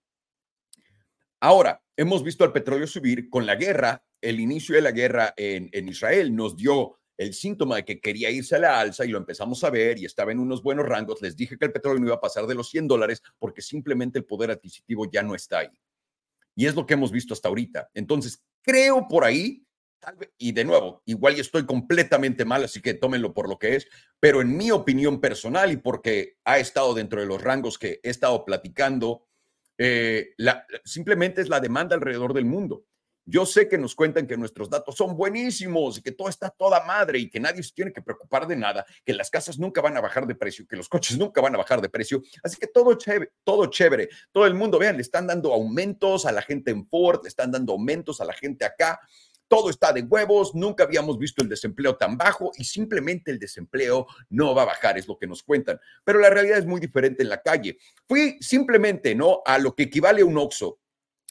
Ahora, 1.39 1.83
hemos 1.95 2.23
visto 2.23 2.43
al 2.43 2.53
petróleo 2.53 2.87
subir 2.87 3.29
con 3.29 3.45
la 3.45 3.55
guerra 3.55 4.03
el 4.21 4.39
inicio 4.39 4.75
de 4.75 4.81
la 4.81 4.91
guerra 4.91 5.33
en, 5.37 5.87
Israel 5.87 6.35
nos 6.35 6.55
dio 6.55 6.97
el 7.17 7.33
síntoma 7.33 7.77
de 7.77 7.85
que 7.85 7.99
quería 7.99 8.29
irse 8.29 8.55
a 8.55 8.59
la 8.59 8.79
alza 8.79 9.05
y 9.05 9.09
lo 9.09 9.17
empezamos 9.17 9.63
a 9.63 9.69
ver 9.69 9.97
y 9.99 10.05
estaba 10.05 10.31
en 10.31 10.39
unos 10.39 10.61
buenos 10.61 10.85
rangos. 10.85 11.21
Les 11.21 11.35
dije 11.35 11.57
que 11.57 11.65
el 11.65 11.71
petróleo 11.71 11.99
no 11.99 12.07
iba 12.07 12.15
a 12.15 12.21
pasar 12.21 12.45
de 12.45 12.55
los 12.55 12.69
100 12.69 12.87
dólares 12.87 13.21
porque 13.39 13.61
simplemente 13.61 14.19
el 14.19 14.25
poder 14.25 14.51
adquisitivo 14.51 15.09
ya 15.09 15.23
no 15.23 15.35
está 15.35 15.59
ahí. 15.59 15.79
Y 16.55 16.65
es 16.65 16.75
lo 16.75 16.85
que 16.85 16.95
hemos 16.95 17.11
visto 17.11 17.33
hasta 17.33 17.49
ahorita. 17.49 17.89
Entonces, 17.93 18.43
creo 18.61 19.07
por 19.07 19.23
ahí, 19.23 19.63
y 20.37 20.51
de 20.51 20.65
nuevo, 20.65 21.01
igual 21.05 21.37
y 21.37 21.39
estoy 21.39 21.65
completamente 21.65 22.45
mal, 22.45 22.63
así 22.63 22.81
que 22.81 22.93
tómenlo 22.93 23.33
por 23.33 23.49
lo 23.49 23.57
que 23.57 23.75
es, 23.75 23.87
pero 24.19 24.41
en 24.41 24.55
mi 24.55 24.71
opinión 24.71 25.19
personal 25.19 25.71
y 25.71 25.77
porque 25.77 26.37
ha 26.45 26.59
estado 26.59 26.93
dentro 26.93 27.19
de 27.19 27.27
los 27.27 27.41
rangos 27.41 27.77
que 27.77 27.99
he 28.03 28.09
estado 28.09 28.45
platicando, 28.45 29.26
eh, 29.77 30.33
simplemente 30.83 31.41
es 31.41 31.49
la 31.49 31.59
demanda 31.59 31.95
alrededor 31.95 32.33
del 32.33 32.45
mundo. 32.45 32.85
Yo 33.29 33.45
sé 33.45 33.67
que 33.67 33.77
nos 33.77 33.93
cuentan 33.93 34.25
que 34.25 34.37
nuestros 34.37 34.69
datos 34.69 34.95
son 34.95 35.17
buenísimos 35.17 35.97
y 35.97 36.01
que 36.01 36.13
todo 36.13 36.29
está 36.29 36.49
toda 36.49 36.85
madre 36.85 37.19
y 37.19 37.29
que 37.29 37.41
nadie 37.41 37.61
se 37.61 37.73
tiene 37.73 37.91
que 37.91 38.01
preocupar 38.01 38.47
de 38.47 38.55
nada, 38.55 38.85
que 39.03 39.13
las 39.13 39.29
casas 39.29 39.59
nunca 39.59 39.81
van 39.81 39.97
a 39.97 40.01
bajar 40.01 40.25
de 40.25 40.33
precio, 40.33 40.65
que 40.65 40.77
los 40.77 40.87
coches 40.87 41.17
nunca 41.17 41.41
van 41.41 41.53
a 41.53 41.57
bajar 41.57 41.81
de 41.81 41.89
precio. 41.89 42.23
Así 42.41 42.55
que 42.55 42.67
todo 42.67 42.93
chévere, 42.93 43.33
todo 43.43 43.65
chévere. 43.65 44.07
Todo 44.31 44.45
el 44.45 44.53
mundo, 44.53 44.79
vean, 44.79 44.95
le 44.95 45.01
están 45.01 45.27
dando 45.27 45.53
aumentos 45.53 46.25
a 46.25 46.31
la 46.31 46.41
gente 46.41 46.71
en 46.71 46.87
Ford, 46.87 47.19
le 47.23 47.27
están 47.27 47.51
dando 47.51 47.73
aumentos 47.73 48.21
a 48.21 48.25
la 48.25 48.31
gente 48.31 48.63
acá. 48.63 48.97
Todo 49.47 49.69
está 49.69 49.93
de 49.93 50.01
huevos, 50.01 50.53
nunca 50.55 50.83
habíamos 50.83 51.17
visto 51.17 51.41
el 51.41 51.49
desempleo 51.49 51.95
tan 51.95 52.17
bajo 52.17 52.51
y 52.57 52.63
simplemente 52.65 53.31
el 53.31 53.39
desempleo 53.39 54.07
no 54.29 54.53
va 54.53 54.63
a 54.63 54.65
bajar, 54.65 54.97
es 54.97 55.07
lo 55.07 55.17
que 55.17 55.27
nos 55.27 55.43
cuentan. 55.43 55.79
Pero 56.03 56.19
la 56.19 56.29
realidad 56.29 56.57
es 56.57 56.65
muy 56.65 56.81
diferente 56.81 57.23
en 57.23 57.29
la 57.29 57.41
calle. 57.41 57.77
Fui 58.07 58.37
simplemente, 58.41 59.15
¿no? 59.15 59.41
A 59.45 59.57
lo 59.57 59.73
que 59.73 59.83
equivale 59.83 60.21
a 60.21 60.25
un 60.25 60.37
OXO 60.37 60.79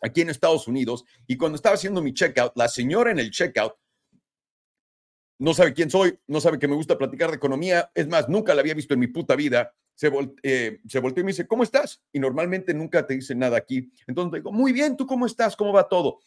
aquí 0.03 0.23
en 0.23 0.31
Estados 0.31 0.67
Unidos 0.69 1.05
y 1.27 1.37
cuando 1.37 1.57
estaba 1.57 1.75
haciendo 1.75 2.03
mi 2.03 2.15
checkout, 2.15 2.53
la 2.57 2.69
señora 2.69 3.11
en 3.11 3.19
el 3.19 3.31
checkout 3.31 3.75
no 5.39 5.53
sabe 5.53 5.75
quién 5.75 5.91
soy, 5.91 6.19
no 6.27 6.41
sabe 6.41 6.59
que 6.59 6.69
me 6.69 6.75
gusta 6.75 6.97
platicar 6.97 7.31
de 7.31 7.37
economía, 7.37 7.91
es 7.95 8.09
más, 8.09 8.29
nunca 8.29 8.55
la 8.55 8.61
había 8.63 8.75
visto 8.75 8.95
en 8.95 9.01
mi 9.01 9.07
puta 9.07 9.37
vida. 9.37 9.75
Se, 9.95 10.11
eh, 10.43 10.81
se 10.87 10.99
volteó 10.99 11.23
y 11.23 11.25
me 11.25 11.33
dice, 11.33 11.47
¿cómo 11.47 11.63
estás? 11.63 12.03
Y 12.13 12.19
normalmente 12.19 12.75
nunca 12.75 13.07
te 13.07 13.15
dice 13.15 13.35
nada 13.35 13.57
aquí. 13.57 13.91
Entonces 14.07 14.41
digo, 14.41 14.53
muy 14.53 14.73
bien, 14.73 14.97
¿tú 14.97 15.07
cómo 15.07 15.25
estás? 15.25 15.57
¿Cómo 15.57 15.73
va 15.73 15.89
todo? 15.89 16.21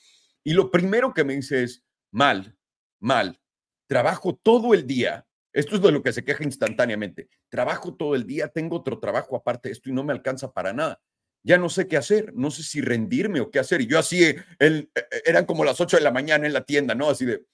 Y 0.49 0.53
lo 0.53 0.71
primero 0.71 1.13
que 1.13 1.23
me 1.23 1.35
dice 1.35 1.61
es, 1.61 1.85
mal, 2.09 2.57
mal, 2.99 3.39
trabajo 3.85 4.35
todo 4.35 4.73
el 4.73 4.87
día. 4.87 5.27
Esto 5.53 5.75
es 5.75 5.81
de 5.83 5.91
lo 5.91 6.01
que 6.01 6.11
se 6.11 6.23
queja 6.23 6.43
instantáneamente. 6.43 7.29
Trabajo 7.49 7.93
todo 7.93 8.15
el 8.15 8.25
día, 8.25 8.47
tengo 8.47 8.77
otro 8.77 8.97
trabajo 8.97 9.35
aparte 9.35 9.69
de 9.69 9.73
esto 9.73 9.91
y 9.91 9.93
no 9.93 10.03
me 10.03 10.11
alcanza 10.11 10.51
para 10.51 10.73
nada 10.73 10.99
ya 11.43 11.57
no 11.57 11.69
sé 11.69 11.87
qué 11.87 11.97
hacer, 11.97 12.33
no 12.35 12.51
sé 12.51 12.63
si 12.63 12.81
rendirme 12.81 13.39
o 13.39 13.49
qué 13.49 13.59
hacer. 13.59 13.79
Y 13.81 13.87
yo 13.87 13.99
así, 13.99 14.23
el, 14.57 14.91
e, 14.93 14.99
e, 14.99 15.21
eran 15.25 15.45
como 15.45 15.63
las 15.63 15.79
8 15.79 15.97
de 15.97 16.03
la 16.03 16.11
mañana 16.11 16.45
en 16.45 16.53
la 16.53 16.65
tienda, 16.65 16.95
¿no? 16.95 17.09
Así 17.09 17.25
de, 17.25 17.45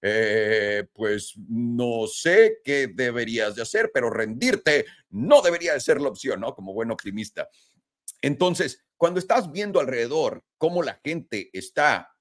eh, 0.00 0.86
pues 0.94 1.34
no 1.36 2.06
sé 2.06 2.60
qué 2.64 2.86
deberías 2.86 3.54
de 3.54 3.62
hacer, 3.62 3.90
pero 3.92 4.10
rendirte 4.10 4.86
no 5.10 5.42
debería 5.42 5.74
de 5.74 5.80
ser 5.80 6.00
la 6.00 6.08
opción, 6.08 6.40
¿no? 6.40 6.54
Como 6.54 6.72
buen 6.72 6.90
optimista. 6.90 7.48
Entonces, 8.22 8.82
cuando 8.96 9.20
estás 9.20 9.52
viendo 9.52 9.78
alrededor 9.78 10.42
cómo 10.56 10.82
la 10.82 10.98
gente 11.04 11.50
está 11.52 12.13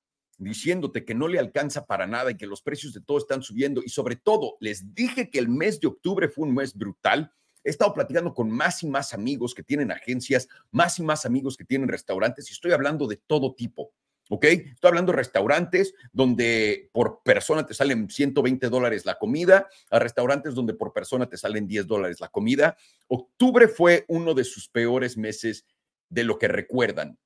diciéndote 0.43 1.05
que 1.05 1.15
no 1.15 1.27
le 1.27 1.39
alcanza 1.39 1.85
para 1.85 2.07
nada 2.07 2.31
y 2.31 2.37
que 2.37 2.47
los 2.47 2.61
precios 2.61 2.93
de 2.93 3.01
todo 3.01 3.17
están 3.17 3.41
subiendo 3.41 3.81
y 3.83 3.89
sobre 3.89 4.15
todo 4.15 4.57
les 4.59 4.93
dije 4.93 5.29
que 5.29 5.39
el 5.39 5.49
mes 5.49 5.79
de 5.79 5.87
octubre 5.87 6.27
fue 6.29 6.47
un 6.47 6.55
mes 6.55 6.73
brutal, 6.75 7.31
He 7.63 7.69
estado 7.69 7.93
platicando 7.93 8.33
con 8.33 8.51
más 8.51 8.83
y 8.83 8.87
más 8.87 9.13
amigos 9.13 9.55
que 9.55 9.63
tienen 9.63 9.91
agencias, 9.91 10.49
más 10.71 10.99
y 10.99 11.03
más 11.03 11.25
amigos 11.25 11.55
que 11.55 11.63
tienen 11.63 11.87
restaurantes 11.87 12.49
y 12.49 12.51
estoy 12.51 12.73
hablando 12.73 13.07
de 13.07 13.17
todo 13.17 13.55
tipo. 13.55 13.93
¿ok? 14.29 14.45
Estoy 14.45 14.89
hablando 14.89 15.11
de 15.11 15.17
restaurantes 15.17 15.93
donde 16.11 16.89
por 16.91 17.21
persona 17.23 17.65
te 17.65 17.73
salen 17.73 18.09
120 18.09 18.69
dólares 18.69 19.05
la 19.05 19.17
comida, 19.17 19.67
a 19.89 19.99
restaurantes 19.99 20.55
donde 20.55 20.73
por 20.73 20.93
persona 20.93 21.29
te 21.29 21.37
salen 21.37 21.67
10 21.67 21.87
dólares 21.87 22.19
la 22.19 22.29
comida. 22.29 22.77
Octubre 23.07 23.67
fue 23.67 24.05
uno 24.07 24.33
de 24.33 24.43
sus 24.43 24.67
peores 24.69 25.17
meses 25.17 25.65
de 26.09 26.23
lo 26.23 26.37
que 26.37 26.47
recuerdan. 26.47 27.17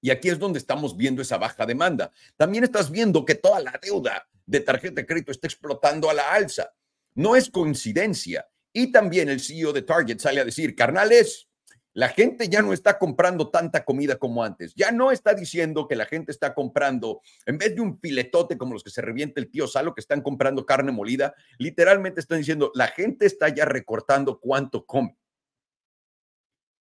Y 0.00 0.10
aquí 0.10 0.28
es 0.28 0.38
donde 0.38 0.58
estamos 0.58 0.96
viendo 0.96 1.22
esa 1.22 1.38
baja 1.38 1.66
demanda. 1.66 2.10
También 2.36 2.64
estás 2.64 2.90
viendo 2.90 3.24
que 3.24 3.34
toda 3.34 3.60
la 3.60 3.78
deuda 3.82 4.26
de 4.46 4.60
tarjeta 4.60 5.00
de 5.00 5.06
crédito 5.06 5.32
está 5.32 5.46
explotando 5.46 6.08
a 6.10 6.14
la 6.14 6.32
alza. 6.32 6.72
No 7.14 7.36
es 7.36 7.50
coincidencia. 7.50 8.46
Y 8.72 8.92
también 8.92 9.28
el 9.28 9.40
CEO 9.40 9.72
de 9.72 9.82
Target 9.82 10.18
sale 10.18 10.40
a 10.40 10.44
decir, 10.44 10.74
carnales, 10.74 11.48
la 11.92 12.08
gente 12.08 12.48
ya 12.48 12.62
no 12.62 12.72
está 12.72 12.98
comprando 12.98 13.50
tanta 13.50 13.84
comida 13.84 14.16
como 14.16 14.44
antes. 14.44 14.74
Ya 14.76 14.92
no 14.92 15.10
está 15.10 15.34
diciendo 15.34 15.88
que 15.88 15.96
la 15.96 16.06
gente 16.06 16.30
está 16.30 16.54
comprando, 16.54 17.20
en 17.46 17.58
vez 17.58 17.74
de 17.74 17.80
un 17.80 17.98
filetote 17.98 18.56
como 18.56 18.74
los 18.74 18.84
que 18.84 18.90
se 18.90 19.02
revienta 19.02 19.40
el 19.40 19.50
tío 19.50 19.66
Salo, 19.66 19.94
que 19.94 20.00
están 20.00 20.20
comprando 20.20 20.64
carne 20.64 20.92
molida, 20.92 21.34
literalmente 21.58 22.20
están 22.20 22.38
diciendo, 22.38 22.70
la 22.74 22.86
gente 22.86 23.26
está 23.26 23.48
ya 23.48 23.64
recortando 23.64 24.38
cuánto 24.38 24.86
come. 24.86 25.16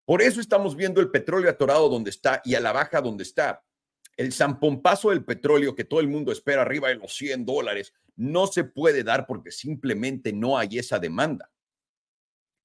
Por 0.05 0.21
eso 0.21 0.41
estamos 0.41 0.77
viendo 0.77 1.01
el 1.01 1.11
petróleo 1.11 1.51
atorado 1.51 1.89
donde 1.89 2.11
está 2.11 2.43
y 2.45 2.55
a 2.55 2.61
la 2.61 2.73
baja 2.73 3.01
donde 3.01 3.23
está. 3.23 3.65
El 4.17 4.33
zampompazo 4.33 5.11
del 5.11 5.25
petróleo 5.25 5.75
que 5.75 5.85
todo 5.85 6.01
el 6.01 6.09
mundo 6.09 6.31
espera 6.31 6.63
arriba 6.63 6.89
de 6.89 6.97
los 6.97 7.15
100 7.17 7.45
dólares 7.47 7.93
no 8.17 8.47
se 8.47 8.65
puede 8.65 9.03
dar 9.03 9.27
porque 9.27 9.51
simplemente 9.51 10.33
no 10.33 10.59
hay 10.59 10.79
esa 10.79 10.99
demanda. 10.99 11.51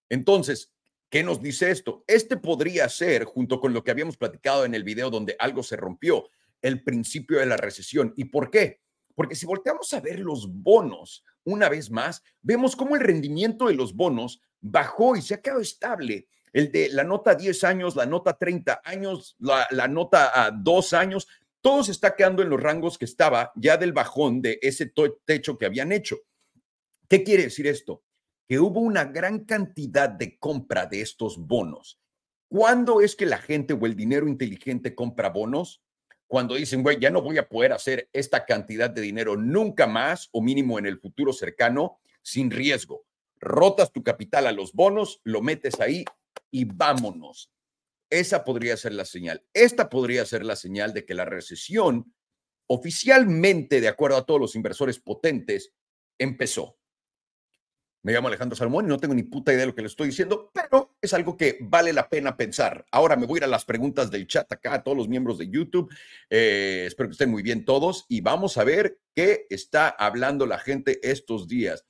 Entonces, 0.09 0.71
¿qué 1.09 1.23
nos 1.23 1.41
dice 1.41 1.71
esto? 1.71 2.03
Este 2.07 2.37
podría 2.37 2.89
ser, 2.89 3.23
junto 3.23 3.59
con 3.59 3.73
lo 3.73 3.83
que 3.83 3.91
habíamos 3.91 4.17
platicado 4.17 4.65
en 4.65 4.75
el 4.75 4.83
video 4.83 5.09
donde 5.09 5.35
algo 5.39 5.63
se 5.63 5.77
rompió, 5.77 6.29
el 6.61 6.83
principio 6.83 7.39
de 7.39 7.45
la 7.45 7.57
recesión. 7.57 8.13
¿Y 8.17 8.25
por 8.25 8.51
qué? 8.51 8.81
Porque 9.15 9.35
si 9.35 9.45
volteamos 9.45 9.91
a 9.93 10.01
ver 10.01 10.19
los 10.19 10.51
bonos 10.51 11.23
una 11.45 11.69
vez 11.69 11.89
más, 11.89 12.21
vemos 12.41 12.75
cómo 12.75 12.95
el 12.95 13.01
rendimiento 13.01 13.67
de 13.67 13.75
los 13.75 13.95
bonos 13.95 14.41
bajó 14.59 15.15
y 15.15 15.21
se 15.21 15.35
ha 15.35 15.41
quedado 15.41 15.61
estable 15.61 16.27
el 16.53 16.71
de 16.71 16.89
la 16.89 17.03
nota 17.03 17.35
10 17.35 17.63
años, 17.63 17.95
la 17.95 18.05
nota 18.05 18.37
30 18.37 18.81
años, 18.83 19.35
la, 19.39 19.87
nota 19.87 20.45
a 20.45 20.51
2 20.51 20.93
años, 20.93 21.27
todo 21.61 21.83
se 21.83 21.91
está 21.91 22.15
quedando 22.15 22.41
en 22.41 22.49
los 22.49 22.61
rangos 22.61 22.97
que 22.97 23.05
estaba 23.05 23.51
ya 23.55 23.77
del 23.77 23.93
bajón 23.93 24.41
de 24.41 24.59
ese 24.61 24.91
techo 25.25 25.57
que 25.57 25.65
habían 25.65 25.91
hecho. 25.91 26.17
¿Qué 27.07 27.23
quiere 27.23 27.43
decir 27.43 27.67
esto? 27.67 28.03
Que 28.47 28.59
hubo 28.59 28.79
una 28.79 29.05
gran 29.05 29.45
cantidad 29.45 30.09
de 30.09 30.37
compra 30.37 30.85
de 30.85 31.01
estos 31.01 31.37
bonos. 31.37 31.99
¿Cuándo 32.47 33.01
es 33.01 33.15
que 33.15 33.25
la 33.25 33.37
gente 33.37 33.73
o 33.73 33.85
el 33.85 33.95
dinero 33.95 34.27
inteligente 34.27 34.95
compra 34.95 35.29
bonos? 35.29 35.83
Cuando 36.27 36.55
dicen, 36.55 36.81
güey, 36.81 36.99
ya 36.99 37.09
no 37.09 37.21
voy 37.21 37.37
a 37.37 37.49
poder 37.49 37.73
hacer 37.73 38.09
esta 38.13 38.45
cantidad 38.45 38.89
de 38.89 39.01
dinero 39.01 39.35
nunca 39.35 39.87
más 39.87 40.29
o 40.31 40.41
mínimo 40.41 40.79
en 40.79 40.85
el 40.85 40.99
futuro 40.99 41.33
cercano 41.33 41.99
sin 42.21 42.51
riesgo. 42.51 43.05
Rotas 43.39 43.91
tu 43.91 44.03
capital 44.03 44.47
a 44.47 44.51
los 44.51 44.73
bonos, 44.73 45.21
lo 45.23 45.41
metes 45.41 45.79
ahí 45.79 46.05
y 46.51 46.65
vámonos. 46.65 47.51
Esa 48.09 48.43
podría 48.43 48.75
ser 48.75 48.93
la 48.93 49.05
señal. 49.05 49.43
Esta 49.53 49.89
podría 49.89 50.25
ser 50.25 50.43
la 50.43 50.55
señal 50.55 50.93
de 50.93 51.05
que 51.05 51.13
la 51.13 51.25
recesión, 51.25 52.13
oficialmente, 52.67 53.81
de 53.81 53.87
acuerdo 53.87 54.17
a 54.17 54.25
todos 54.25 54.41
los 54.41 54.55
inversores 54.55 54.99
potentes, 54.99 55.73
empezó. 56.17 56.79
Me 58.01 58.13
llamo 58.13 58.29
Alejandro 58.29 58.55
Salmón 58.55 58.85
y 58.85 58.87
no 58.87 58.97
tengo 58.97 59.13
ni 59.13 59.23
puta 59.23 59.51
idea 59.51 59.61
de 59.61 59.67
lo 59.67 59.75
que 59.75 59.81
le 59.81 59.87
estoy 59.87 60.07
diciendo, 60.07 60.51
pero 60.53 60.95
es 61.01 61.13
algo 61.13 61.35
que 61.35 61.57
vale 61.59 61.91
la 61.91 62.07
pena 62.07 62.37
pensar. 62.37 62.85
Ahora 62.91 63.17
me 63.17 63.25
voy 63.25 63.37
a 63.37 63.39
ir 63.39 63.43
a 63.43 63.47
las 63.47 63.65
preguntas 63.65 64.09
del 64.09 64.25
chat 64.25 64.49
acá, 64.51 64.75
a 64.75 64.83
todos 64.83 64.97
los 64.97 65.09
miembros 65.09 65.37
de 65.37 65.49
YouTube. 65.49 65.93
Eh, 66.29 66.85
espero 66.87 67.09
que 67.09 67.13
estén 67.13 67.29
muy 67.29 67.43
bien 67.43 67.65
todos 67.65 68.05
y 68.07 68.21
vamos 68.21 68.57
a 68.57 68.63
ver 68.63 69.01
qué 69.13 69.47
está 69.49 69.89
hablando 69.89 70.45
la 70.45 70.59
gente 70.59 70.99
estos 71.03 71.49
días. 71.49 71.83